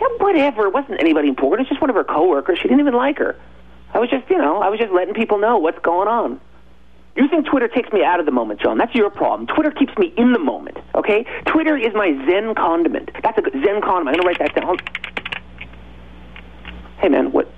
Yeah, 0.00 0.08
whatever. 0.18 0.66
It 0.66 0.74
wasn't 0.74 1.00
anybody 1.00 1.28
important. 1.28 1.66
It's 1.66 1.70
just 1.70 1.80
one 1.80 1.88
of 1.88 1.96
her 1.96 2.04
coworkers. 2.04 2.58
She 2.58 2.64
didn't 2.64 2.80
even 2.80 2.94
like 2.94 3.18
her. 3.18 3.36
I 3.94 4.00
was 4.00 4.10
just, 4.10 4.28
you 4.28 4.38
know, 4.38 4.60
I 4.60 4.68
was 4.68 4.78
just 4.80 4.92
letting 4.92 5.14
people 5.14 5.38
know 5.38 5.58
what's 5.58 5.78
going 5.78 6.08
on. 6.08 6.40
You 7.16 7.28
think 7.28 7.46
Twitter 7.46 7.68
takes 7.68 7.92
me 7.92 8.02
out 8.02 8.20
of 8.20 8.26
the 8.26 8.32
moment, 8.32 8.60
John? 8.60 8.78
That's 8.78 8.94
your 8.94 9.10
problem. 9.10 9.46
Twitter 9.46 9.70
keeps 9.70 9.96
me 9.98 10.12
in 10.16 10.32
the 10.32 10.38
moment. 10.38 10.78
Okay? 10.94 11.24
Twitter 11.46 11.76
is 11.76 11.92
my 11.94 12.12
Zen 12.28 12.54
condiment. 12.54 13.10
That's 13.22 13.36
a 13.38 13.42
Zen 13.64 13.82
condiment. 13.82 14.16
I'm 14.16 14.22
gonna 14.22 14.26
write 14.26 14.38
that 14.38 14.54
down. 14.54 14.76
Hey, 16.98 17.08
man, 17.08 17.32
what? 17.32 17.52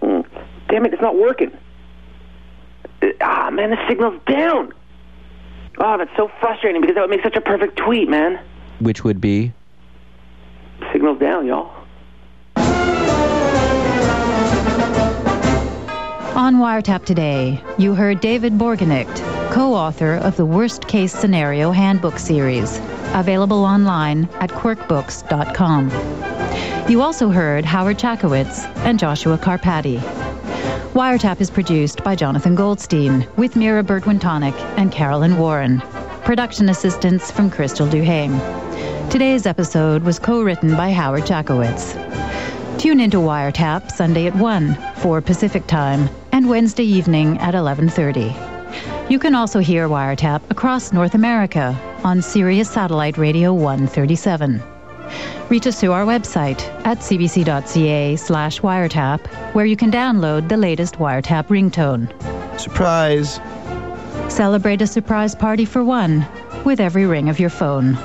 Mm, 0.00 0.24
damn 0.68 0.84
it, 0.86 0.92
it's 0.92 1.02
not 1.02 1.16
working. 1.16 1.50
Uh, 3.02 3.06
Ah, 3.20 3.50
man, 3.50 3.70
the 3.70 3.78
signal's 3.88 4.20
down. 4.26 4.72
Oh, 5.78 5.98
that's 5.98 6.14
so 6.16 6.30
frustrating 6.40 6.80
because 6.80 6.94
that 6.94 7.00
would 7.00 7.10
make 7.10 7.22
such 7.22 7.34
a 7.36 7.40
perfect 7.40 7.76
tweet, 7.76 8.08
man. 8.08 8.38
Which 8.80 9.02
would 9.04 9.20
be 9.20 9.52
Signal's 10.92 11.18
down, 11.18 11.46
y'all. 11.46 11.81
On 16.42 16.56
Wiretap 16.56 17.04
today, 17.04 17.62
you 17.78 17.94
heard 17.94 18.18
David 18.18 18.54
Borgenicht, 18.54 19.52
co 19.52 19.74
author 19.74 20.14
of 20.14 20.36
the 20.36 20.44
Worst 20.44 20.88
Case 20.88 21.12
Scenario 21.12 21.70
Handbook 21.70 22.18
series, 22.18 22.80
available 23.14 23.64
online 23.64 24.28
at 24.40 24.50
quirkbooks.com. 24.50 25.88
You 26.90 27.00
also 27.00 27.28
heard 27.28 27.64
Howard 27.64 27.96
Chackowicz 27.96 28.64
and 28.78 28.98
Joshua 28.98 29.38
Carpati. 29.38 30.00
Wiretap 30.94 31.40
is 31.40 31.48
produced 31.48 32.02
by 32.02 32.16
Jonathan 32.16 32.56
Goldstein 32.56 33.24
with 33.36 33.54
Mira 33.54 33.84
Burt-Wintonick 33.84 34.58
and 34.76 34.90
Carolyn 34.90 35.38
Warren. 35.38 35.78
Production 36.24 36.68
assistance 36.70 37.30
from 37.30 37.50
Crystal 37.50 37.86
Duhame. 37.86 38.36
Today's 39.10 39.46
episode 39.46 40.02
was 40.02 40.18
co-written 40.18 40.76
by 40.76 40.90
Howard 40.90 41.22
Chackowicz. 41.22 42.80
Tune 42.80 42.98
into 42.98 43.18
Wiretap 43.18 43.92
Sunday 43.92 44.26
at 44.26 44.34
1, 44.34 44.74
4 44.96 45.20
Pacific 45.20 45.68
Time, 45.68 46.10
and 46.42 46.50
Wednesday 46.50 46.82
evening 46.82 47.38
at 47.38 47.54
11:30. 47.54 48.34
You 49.08 49.20
can 49.20 49.32
also 49.32 49.60
hear 49.60 49.88
Wiretap 49.88 50.40
across 50.50 50.92
North 50.92 51.14
America 51.14 51.78
on 52.02 52.20
Sirius 52.20 52.68
Satellite 52.68 53.16
Radio 53.16 53.54
137. 53.54 54.60
Reach 55.48 55.68
us 55.68 55.78
through 55.78 55.92
our 55.92 56.04
website 56.04 56.60
at 56.84 56.98
cbc.ca 56.98 58.16
slash 58.16 58.60
wiretap, 58.60 59.20
where 59.54 59.66
you 59.66 59.76
can 59.76 59.92
download 59.92 60.48
the 60.48 60.56
latest 60.56 60.96
Wiretap 60.96 61.46
ringtone. 61.46 62.10
Surprise! 62.58 63.38
Celebrate 64.28 64.82
a 64.82 64.86
surprise 64.88 65.36
party 65.36 65.64
for 65.64 65.84
one 65.84 66.26
with 66.64 66.80
every 66.80 67.06
ring 67.06 67.28
of 67.28 67.38
your 67.38 67.50
phone. 67.50 67.96